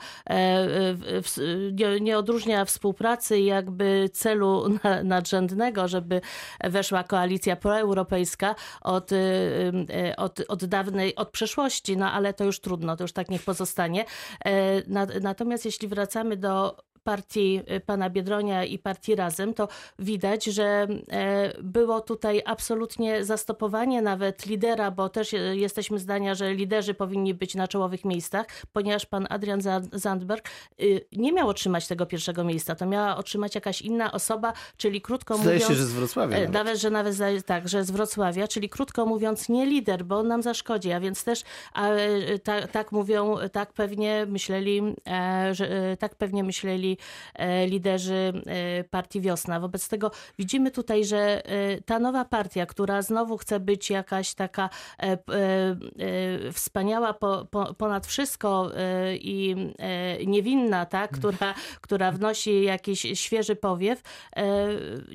nie 2.02 2.18
odróżnia 2.18 2.66
współpracy 2.66 3.40
jakby 3.40 4.10
celu 4.14 4.77
nadrzędnego, 5.04 5.88
żeby 5.88 6.22
weszła 6.64 7.04
koalicja 7.04 7.56
proeuropejska 7.56 8.56
od, 8.82 9.12
y, 9.12 9.16
y, 9.16 10.16
od, 10.18 10.40
od 10.48 10.66
dawnej, 10.66 11.16
od 11.16 11.30
przeszłości, 11.30 11.98
no 11.98 12.12
ale 12.12 12.34
to 12.34 12.44
już 12.44 12.60
trudno, 12.60 12.98
to 12.98 13.04
już 13.04 13.14
tak 13.14 13.30
niech 13.30 13.44
pozostanie. 13.44 14.06
E, 14.46 15.22
natomiast 15.22 15.66
jeśli 15.66 15.88
wracamy 15.88 16.38
do 16.38 16.78
partii 17.08 17.62
y, 17.72 17.80
pana 17.80 18.10
Biedronia 18.10 18.66
i 18.66 18.80
partii 18.80 19.16
Razem, 19.16 19.54
to 19.54 19.68
widać, 20.00 20.46
że 20.46 20.88
e, 21.12 21.54
było 21.64 22.02
tutaj 22.02 22.42
absolutnie 22.46 23.24
zastopowanie 23.24 24.02
nawet 24.02 24.46
lidera, 24.46 24.92
bo 24.92 25.10
też 25.10 25.36
jesteśmy 25.54 26.00
zdania, 26.00 26.36
że 26.36 26.54
liderzy 26.54 26.94
powinni 26.94 27.34
być 27.34 27.56
na 27.56 27.68
czołowych 27.68 28.06
miejscach, 28.06 28.46
ponieważ 28.74 29.06
pan 29.06 29.28
Adrian 29.30 29.62
Zandberg 29.94 30.50
y, 30.82 31.06
nie 31.12 31.32
miał 31.32 31.50
otrzymać 31.50 31.88
tego 31.88 32.06
pierwszego 32.06 32.44
miejsca, 32.44 32.76
to 32.76 32.86
miała 32.86 33.18
otrzymać 33.18 33.56
jakaś 33.56 33.82
inna 33.82 34.12
osoba, 34.12 34.54
czyli 34.78 35.02
krótko 35.02 35.38
Zdaje 35.38 35.54
mówiąc... 35.54 35.72
się, 35.72 35.76
że 35.76 35.86
z 35.86 35.94
Wrocławia. 35.94 36.38
E, 36.38 36.50
nawet, 36.50 36.80
że 36.80 36.90
nawet 36.90 37.16
tak, 37.46 37.68
że 37.68 37.84
z 37.84 37.92
Wrocławia, 37.92 38.48
czyli 38.48 38.70
krótko 38.70 39.06
mówiąc 39.06 39.50
nie 39.50 39.66
lider, 39.66 40.06
bo 40.06 40.18
on 40.18 40.28
nam 40.28 40.44
zaszkodzi, 40.44 40.92
a 40.92 41.00
więc 41.00 41.24
też 41.24 41.44
a, 41.74 41.90
e, 41.90 42.40
ta, 42.40 42.68
tak 42.68 42.92
mówią, 42.92 43.36
tak 43.52 43.74
pewnie 43.74 44.26
myśleli, 44.26 44.82
że 45.52 45.98
tak 46.00 46.16
pewnie 46.16 46.44
myśleli 46.44 46.97
E, 47.36 47.68
liderzy 47.68 48.34
e, 48.46 48.84
partii 48.84 49.22
Wiosna. 49.22 49.60
Wobec 49.60 49.90
tego 49.90 50.12
widzimy 50.40 50.72
tutaj, 50.72 51.06
że 51.06 51.46
e, 51.46 51.82
ta 51.82 52.00
nowa 52.00 52.26
partia, 52.26 52.66
która 52.66 53.02
znowu 53.02 53.38
chce 53.38 53.60
być 53.60 53.90
jakaś 53.90 54.34
taka 54.34 54.70
wspaniała 56.54 57.16
ponad 57.78 58.08
wszystko 58.08 58.72
i 59.14 59.56
niewinna, 60.28 60.86
tak? 60.86 61.12
która, 61.12 61.54
która 61.82 62.12
wnosi 62.12 62.64
jakiś 62.64 63.02
świeży 63.14 63.56
powiew, 63.56 64.02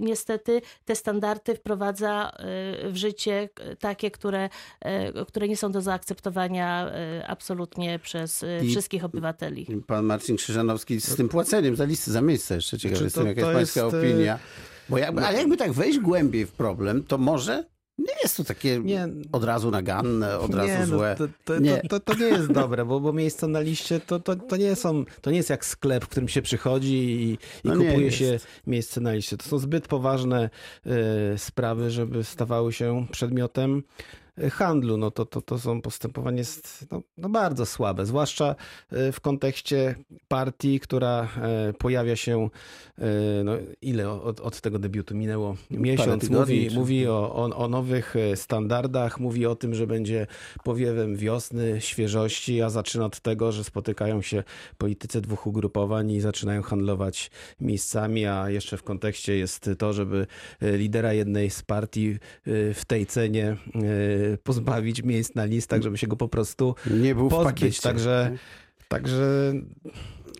niestety 0.00 0.62
te 0.84 0.96
standardy 0.96 1.54
wprowadza 1.54 2.32
w 2.84 2.96
życie 2.96 3.48
takie, 3.78 4.10
które, 4.10 4.48
które 5.28 5.48
nie 5.48 5.56
są 5.56 5.72
do 5.72 5.80
zaakceptowania 5.80 6.90
absolutnie 7.26 7.98
przez 7.98 8.44
I 8.62 8.68
wszystkich 8.68 9.04
obywateli. 9.04 9.66
Pan 9.86 10.04
Marcin 10.04 10.36
Krzyżanowski 10.36 11.00
z 11.00 11.16
tym 11.16 11.28
płaceniem 11.28 11.61
za 11.74 11.84
listy, 11.84 12.12
za 12.12 12.20
miejsce 12.20 12.54
jeszcze. 12.54 12.78
Ciekawe 12.78 12.96
znaczy, 12.98 13.04
jestem, 13.04 13.26
jaka 13.26 13.40
jest 13.40 13.52
pańska 13.52 13.80
jest... 13.80 13.94
opinia. 13.94 14.38
Bo 14.88 14.98
jakby, 14.98 15.20
no. 15.20 15.26
ale 15.26 15.38
jakby 15.38 15.56
tak 15.56 15.72
wejść 15.72 15.98
głębiej 15.98 16.46
w 16.46 16.52
problem, 16.52 17.02
to 17.02 17.18
może 17.18 17.64
nie 17.98 18.14
jest 18.22 18.36
to 18.36 18.44
takie 18.44 18.78
nie, 18.78 19.08
od 19.32 19.44
razu 19.44 19.70
naganne, 19.70 20.38
od 20.38 20.54
razu 20.54 20.68
nie, 20.68 20.78
no 20.78 20.86
złe. 20.86 21.14
To, 21.18 21.24
to, 21.44 21.58
nie. 21.58 21.82
To, 21.88 22.00
to, 22.00 22.14
nie 22.14 22.26
jest 22.26 22.52
dobre, 22.52 22.84
bo, 22.84 23.00
bo 23.00 23.12
miejsca 23.12 23.48
na 23.48 23.60
liście 23.60 24.00
to, 24.00 24.20
to, 24.20 24.36
to, 24.36 24.56
nie 24.56 24.76
są, 24.76 25.04
to 25.20 25.30
nie 25.30 25.36
jest 25.36 25.50
jak 25.50 25.64
sklep, 25.64 26.04
w 26.04 26.08
którym 26.08 26.28
się 26.28 26.42
przychodzi 26.42 26.94
i, 26.94 27.32
i 27.32 27.38
no 27.64 27.76
kupuje 27.76 28.12
się 28.12 28.38
miejsce 28.66 29.00
na 29.00 29.12
liście. 29.12 29.36
To 29.36 29.44
są 29.44 29.58
zbyt 29.58 29.88
poważne 29.88 30.50
y, 31.34 31.38
sprawy, 31.38 31.90
żeby 31.90 32.24
stawały 32.24 32.72
się 32.72 33.06
przedmiotem 33.10 33.82
handlu, 34.50 34.96
no 34.96 35.10
to, 35.10 35.26
to, 35.26 35.42
to 35.42 35.58
są 35.58 35.82
postępowanie 35.82 36.38
jest 36.38 36.86
no, 36.90 37.02
no 37.16 37.28
bardzo 37.28 37.66
słabe, 37.66 38.06
zwłaszcza 38.06 38.54
e, 38.90 39.12
w 39.12 39.20
kontekście 39.20 39.94
partii, 40.28 40.80
która 40.80 41.28
e, 41.42 41.72
pojawia 41.72 42.16
się, 42.16 42.48
e, 42.98 43.04
no 43.44 43.52
ile 43.82 44.10
od, 44.10 44.40
od 44.40 44.60
tego 44.60 44.78
debiutu 44.78 45.14
minęło? 45.14 45.56
Miesiąc, 45.70 46.30
mówi, 46.30 46.68
mówi 46.74 47.06
o, 47.06 47.34
o, 47.34 47.56
o 47.56 47.68
nowych 47.68 48.14
standardach, 48.34 49.20
mówi 49.20 49.46
o 49.46 49.56
tym, 49.56 49.74
że 49.74 49.86
będzie 49.86 50.26
powiewem 50.64 51.16
wiosny, 51.16 51.80
świeżości, 51.80 52.62
a 52.62 52.70
zaczyna 52.70 53.04
od 53.04 53.20
tego, 53.20 53.52
że 53.52 53.64
spotykają 53.64 54.22
się 54.22 54.42
politycy 54.78 55.20
dwóch 55.20 55.46
ugrupowań 55.46 56.10
i 56.10 56.20
zaczynają 56.20 56.62
handlować 56.62 57.30
miejscami, 57.60 58.26
a 58.26 58.50
jeszcze 58.50 58.76
w 58.76 58.82
kontekście 58.82 59.36
jest 59.36 59.70
to, 59.78 59.92
żeby 59.92 60.26
lidera 60.60 61.12
jednej 61.12 61.50
z 61.50 61.62
partii 61.62 62.18
w 62.74 62.82
tej 62.86 63.06
cenie 63.06 63.56
pozbawić 64.42 65.02
miejsc 65.02 65.34
na 65.34 65.44
listach, 65.44 65.82
żeby 65.82 65.98
się 65.98 66.06
go 66.06 66.16
po 66.16 66.28
prostu 66.28 66.74
nie 66.90 67.14
był 67.14 67.28
pozbyć. 67.28 67.50
w 67.50 67.54
pakiecie. 67.54 67.82
Także, 67.82 68.36
także 68.88 69.52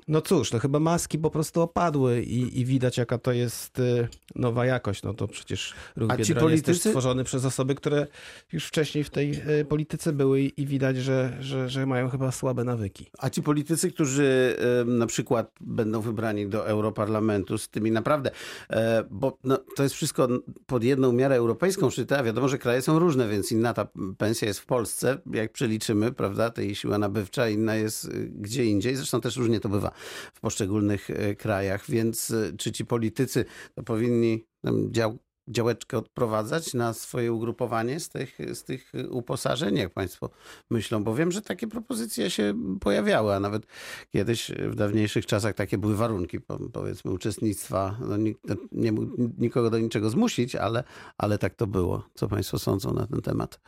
no 0.08 0.20
cóż, 0.20 0.52
no 0.52 0.58
chyba 0.58 0.80
maski 0.80 1.18
po 1.18 1.30
prostu 1.30 1.60
opadły 1.60 2.22
i, 2.22 2.60
i 2.60 2.64
widać 2.64 2.98
jaka 2.98 3.18
to 3.18 3.32
jest 3.32 3.78
y, 3.78 4.08
nowa 4.34 4.66
jakość. 4.66 5.02
No 5.02 5.14
to 5.14 5.28
przecież 5.28 5.74
ruch 5.96 6.10
A 6.10 6.16
ci 6.16 6.34
politycy... 6.34 6.70
jest 6.70 6.82
stworzony 6.82 7.24
przez 7.24 7.44
osoby, 7.44 7.74
które 7.74 8.06
już 8.52 8.66
wcześniej 8.66 9.04
w 9.04 9.10
tej 9.10 9.40
y, 9.60 9.64
polityce 9.64 10.12
były 10.12 10.40
i 10.40 10.66
widać, 10.66 10.96
że, 10.96 11.36
że, 11.40 11.68
że 11.68 11.86
mają 11.86 12.08
chyba 12.08 12.32
słabe 12.32 12.64
nawyki. 12.64 13.06
A 13.18 13.30
ci 13.30 13.42
politycy, 13.42 13.92
którzy 13.92 14.56
na 14.86 15.06
przykład 15.06 15.52
będą 15.60 16.00
wybrani 16.00 16.46
do 16.46 16.68
Europarlamentu 16.68 17.58
z 17.58 17.68
tymi 17.68 17.90
naprawdę, 17.90 18.30
e, 18.70 19.04
bo 19.10 19.38
no, 19.44 19.58
to 19.76 19.82
jest 19.82 19.94
wszystko 19.94 20.28
pod 20.66 20.84
jedną 20.84 21.12
miarę 21.12 21.36
europejską 21.36 21.90
szyte, 21.90 22.18
a 22.18 22.22
wiadomo, 22.22 22.48
że 22.48 22.58
kraje 22.58 22.82
są 22.82 22.98
różne, 22.98 23.28
więc 23.28 23.52
inna 23.52 23.74
ta 23.74 23.88
pensja 24.18 24.48
jest 24.48 24.60
w 24.60 24.66
Polsce, 24.66 25.18
jak 25.32 25.52
przeliczymy, 25.52 26.12
prawda, 26.12 26.50
tej 26.50 26.74
siła 26.74 26.98
nabywcza, 26.98 27.48
inna 27.48 27.74
jest 27.74 28.04
y, 28.04 28.30
gdzie 28.34 28.64
indziej, 28.64 28.96
zresztą 28.96 29.20
też 29.20 29.36
różnie 29.36 29.60
to 29.60 29.68
bywa 29.68 29.81
w 30.34 30.40
poszczególnych 30.40 31.10
e, 31.10 31.34
krajach, 31.34 31.90
więc 31.90 32.30
e, 32.30 32.52
czy 32.56 32.72
ci 32.72 32.84
politycy 32.86 33.44
to 33.74 33.82
powinni 33.82 34.46
dział 34.90 35.18
działeczkę 35.48 35.98
odprowadzać 35.98 36.74
na 36.74 36.92
swoje 36.92 37.32
ugrupowanie 37.32 38.00
z 38.00 38.08
tych, 38.08 38.38
z 38.52 38.64
tych 38.64 38.92
uposażeń, 39.10 39.76
jak 39.76 39.92
państwo 39.92 40.30
myślą? 40.70 41.04
Bo 41.04 41.14
wiem, 41.14 41.32
że 41.32 41.42
takie 41.42 41.66
propozycje 41.66 42.30
się 42.30 42.54
pojawiały, 42.80 43.34
a 43.34 43.40
nawet 43.40 43.66
kiedyś 44.10 44.50
w 44.50 44.74
dawniejszych 44.74 45.26
czasach 45.26 45.54
takie 45.54 45.78
były 45.78 45.96
warunki, 45.96 46.40
po- 46.40 46.68
powiedzmy, 46.72 47.10
uczestnictwa. 47.10 47.96
No, 48.08 48.16
nikt 48.16 48.40
nie 48.72 48.92
mógł 48.92 49.30
nikogo 49.38 49.70
do 49.70 49.78
niczego 49.78 50.10
zmusić, 50.10 50.56
ale, 50.56 50.84
ale 51.18 51.38
tak 51.38 51.54
to 51.54 51.66
było. 51.66 52.08
Co 52.14 52.28
państwo 52.28 52.58
sądzą 52.58 52.92
na 52.92 53.06
ten 53.06 53.20
temat? 53.20 53.60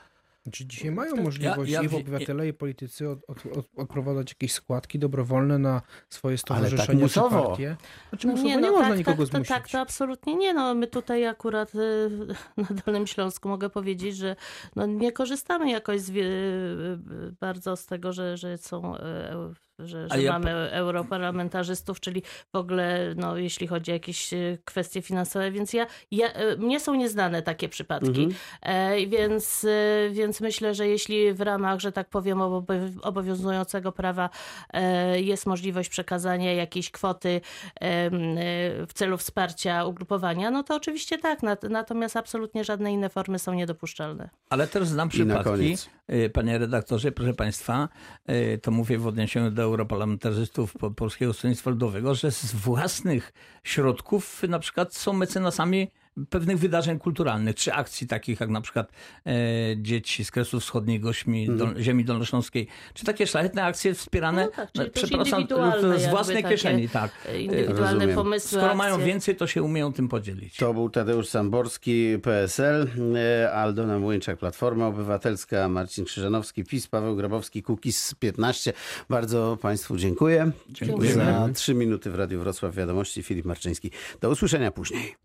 Czy 0.53 0.67
dzisiaj 0.67 0.91
mają 0.91 1.17
możliwość 1.17 1.73
ja 1.73 1.83
i 1.83 1.89
wie- 1.89 1.97
obywatele, 1.97 2.49
i 2.49 2.53
politycy 2.53 3.09
od, 3.09 3.19
od, 3.29 3.47
od, 3.59 3.67
odprowadzać 3.77 4.31
jakieś 4.31 4.53
składki 4.53 4.99
dobrowolne 4.99 5.59
na 5.59 5.83
swoje 6.11 6.33
Ale 6.33 6.39
tak 6.39 6.41
stowarzyszenie 6.69 6.99
czy 6.99 7.03
musowo. 7.03 7.43
partie? 7.49 7.77
Znaczy 8.09 8.27
No 8.27 8.33
musowo 8.33 8.49
nie, 8.49 8.71
można 8.71 8.97
nikogo 8.97 9.17
tak, 9.27 9.27
zmusić. 9.27 9.49
To, 9.49 9.55
tak, 9.55 9.69
to 9.69 9.81
absolutnie 9.81 10.35
nie. 10.37 10.55
No, 10.55 10.75
my 10.75 10.87
tutaj 10.87 11.27
akurat 11.27 11.75
y, 11.75 12.11
na 12.57 12.69
Dolnym 12.87 13.07
Śląsku 13.07 13.49
mogę 13.49 13.71
powiedzieć, 13.71 14.17
że 14.17 14.37
no, 14.77 14.87
nie 14.87 15.13
korzystamy 15.13 15.71
jakoś 15.71 16.01
z, 16.01 16.11
wie- 16.11 16.25
y, 16.25 16.99
bardzo 17.41 17.77
z 17.77 17.87
tego, 17.87 18.13
że, 18.13 18.37
że 18.37 18.59
są. 18.59 18.95
Że, 19.79 20.09
że 20.09 20.23
ja 20.23 20.33
mamy 20.33 20.51
europarlamentarzystów, 20.71 22.01
czyli 22.01 22.23
w 22.53 22.57
ogóle, 22.57 23.15
no, 23.17 23.37
jeśli 23.37 23.67
chodzi 23.67 23.91
o 23.91 23.95
jakieś 23.95 24.33
y, 24.33 24.59
kwestie 24.65 25.03
finansowe, 25.03 25.51
więc 25.51 25.73
ja, 25.73 25.87
ja, 26.11 26.29
y, 26.53 26.57
mnie 26.59 26.81
są 26.81 26.95
nieznane 26.95 27.43
takie 27.43 27.69
przypadki. 27.69 28.09
Mhm. 28.25 28.35
E, 28.63 29.07
więc, 29.07 29.65
e, 29.65 30.11
więc 30.11 30.41
myślę, 30.41 30.75
że 30.75 30.89
jeśli 30.89 31.33
w 31.33 31.41
ramach, 31.41 31.81
że 31.81 31.93
tak 31.93 32.09
powiem, 32.09 32.41
obo- 32.43 32.65
obowiązującego 33.03 33.93
prawa 33.93 34.31
e, 34.73 35.21
jest 35.21 35.47
możliwość 35.47 35.89
przekazania 35.89 36.53
jakiejś 36.53 36.91
kwoty 36.91 37.29
e, 37.29 37.41
w 38.87 38.91
celu 38.95 39.19
wsparcia 39.19 39.85
ugrupowania, 39.85 40.51
no 40.51 40.63
to 40.63 40.75
oczywiście 40.75 41.19
tak. 41.19 41.43
Nat- 41.43 41.69
Natomiast 41.71 42.17
absolutnie 42.17 42.65
żadne 42.65 42.93
inne 42.93 43.09
formy 43.09 43.39
są 43.39 43.55
niedopuszczalne. 43.55 44.31
Ale 44.51 44.67
też 44.67 44.89
znam 44.89 45.09
przypadki, 45.09 45.77
panie 46.33 46.59
redaktorze, 46.59 47.13
proszę 47.13 47.35
państwa, 47.35 47.89
y, 48.31 48.59
to 48.63 48.71
mówię 48.71 48.99
w 48.99 49.07
odniesieniu 49.07 49.51
do 49.51 49.63
europarlamentarzystów 49.63 50.73
po- 50.73 50.91
Polskiego 50.91 51.33
Stronnictwa 51.33 51.71
Ludowego, 51.71 52.15
że 52.15 52.31
z 52.31 52.55
własnych 52.55 53.33
środków 53.65 54.43
na 54.49 54.59
przykład 54.59 54.95
są 54.95 55.13
mecenasami 55.13 55.91
pewnych 56.31 56.59
wydarzeń 56.59 56.99
kulturalnych, 56.99 57.57
czy 57.57 57.73
akcji 57.73 58.07
takich 58.07 58.41
jak 58.41 58.49
na 58.51 58.61
przykład 58.61 58.93
e, 59.27 59.33
dzieci 59.77 60.25
z 60.25 60.31
Kresu 60.31 60.61
Wschodniego, 60.61 61.13
Śmi, 61.13 61.49
Mhm. 61.49 61.59
dol, 61.75 61.83
ziemi 61.83 62.05
dolnośląskiej, 62.05 62.67
czy 62.95 63.05
takie 63.05 63.27
szlachetne 63.27 63.65
akcje 63.65 63.95
wspierane 63.95 64.45
No 64.45 64.51
tak, 64.51 64.69
no, 64.75 64.85
przepraszam, 64.95 65.41
indywidualne 65.41 65.99
z 65.99 66.07
własnej 66.07 66.37
takie, 66.43 66.49
kieszeni, 66.55 66.89
tak. 66.89 67.11
E, 67.29 67.41
Indywidualne 67.41 67.93
rozumiem. 67.95 68.15
pomysły, 68.17 68.59
Skoro 68.59 68.75
mają 68.75 68.95
akcje. 68.95 69.07
więcej, 69.07 69.37
to 69.37 69.47
się 69.47 69.63
umieją 69.63 69.93
tym 69.93 70.09
podzielić. 70.09 70.57
To 70.57 70.75
był 70.75 70.91
Tadeusz 70.91 71.29
Samborski, 71.29 72.19
PSL, 72.23 72.89
e, 73.17 73.53
Aldona 73.53 73.99
Młyńczak, 73.99 74.39
Platforma 74.39 74.87
Obywatelska, 74.87 75.69
Marcin 75.69 76.05
Krzyżanowski, 76.05 76.65
PiS, 76.65 76.87
Paweł 76.89 77.17
Grabowski, 77.17 77.63
Kukiz 77.63 78.15
15. 78.19 78.73
Bardzo 79.09 79.59
Państwu 79.63 79.97
dziękuję. 79.97 80.51
Dziękujemy. 80.69 81.15
Za 81.25 81.49
trzy 81.55 81.75
minuty 81.75 82.11
w 82.11 82.15
Radiu 82.15 82.41
Wrocław 82.41 82.75
Wiadomości 82.75 83.23
Filip 83.23 83.45
Marczyński. 83.47 83.91
Do 84.21 84.31
usłyszenia 84.31 84.71
później. 84.71 85.15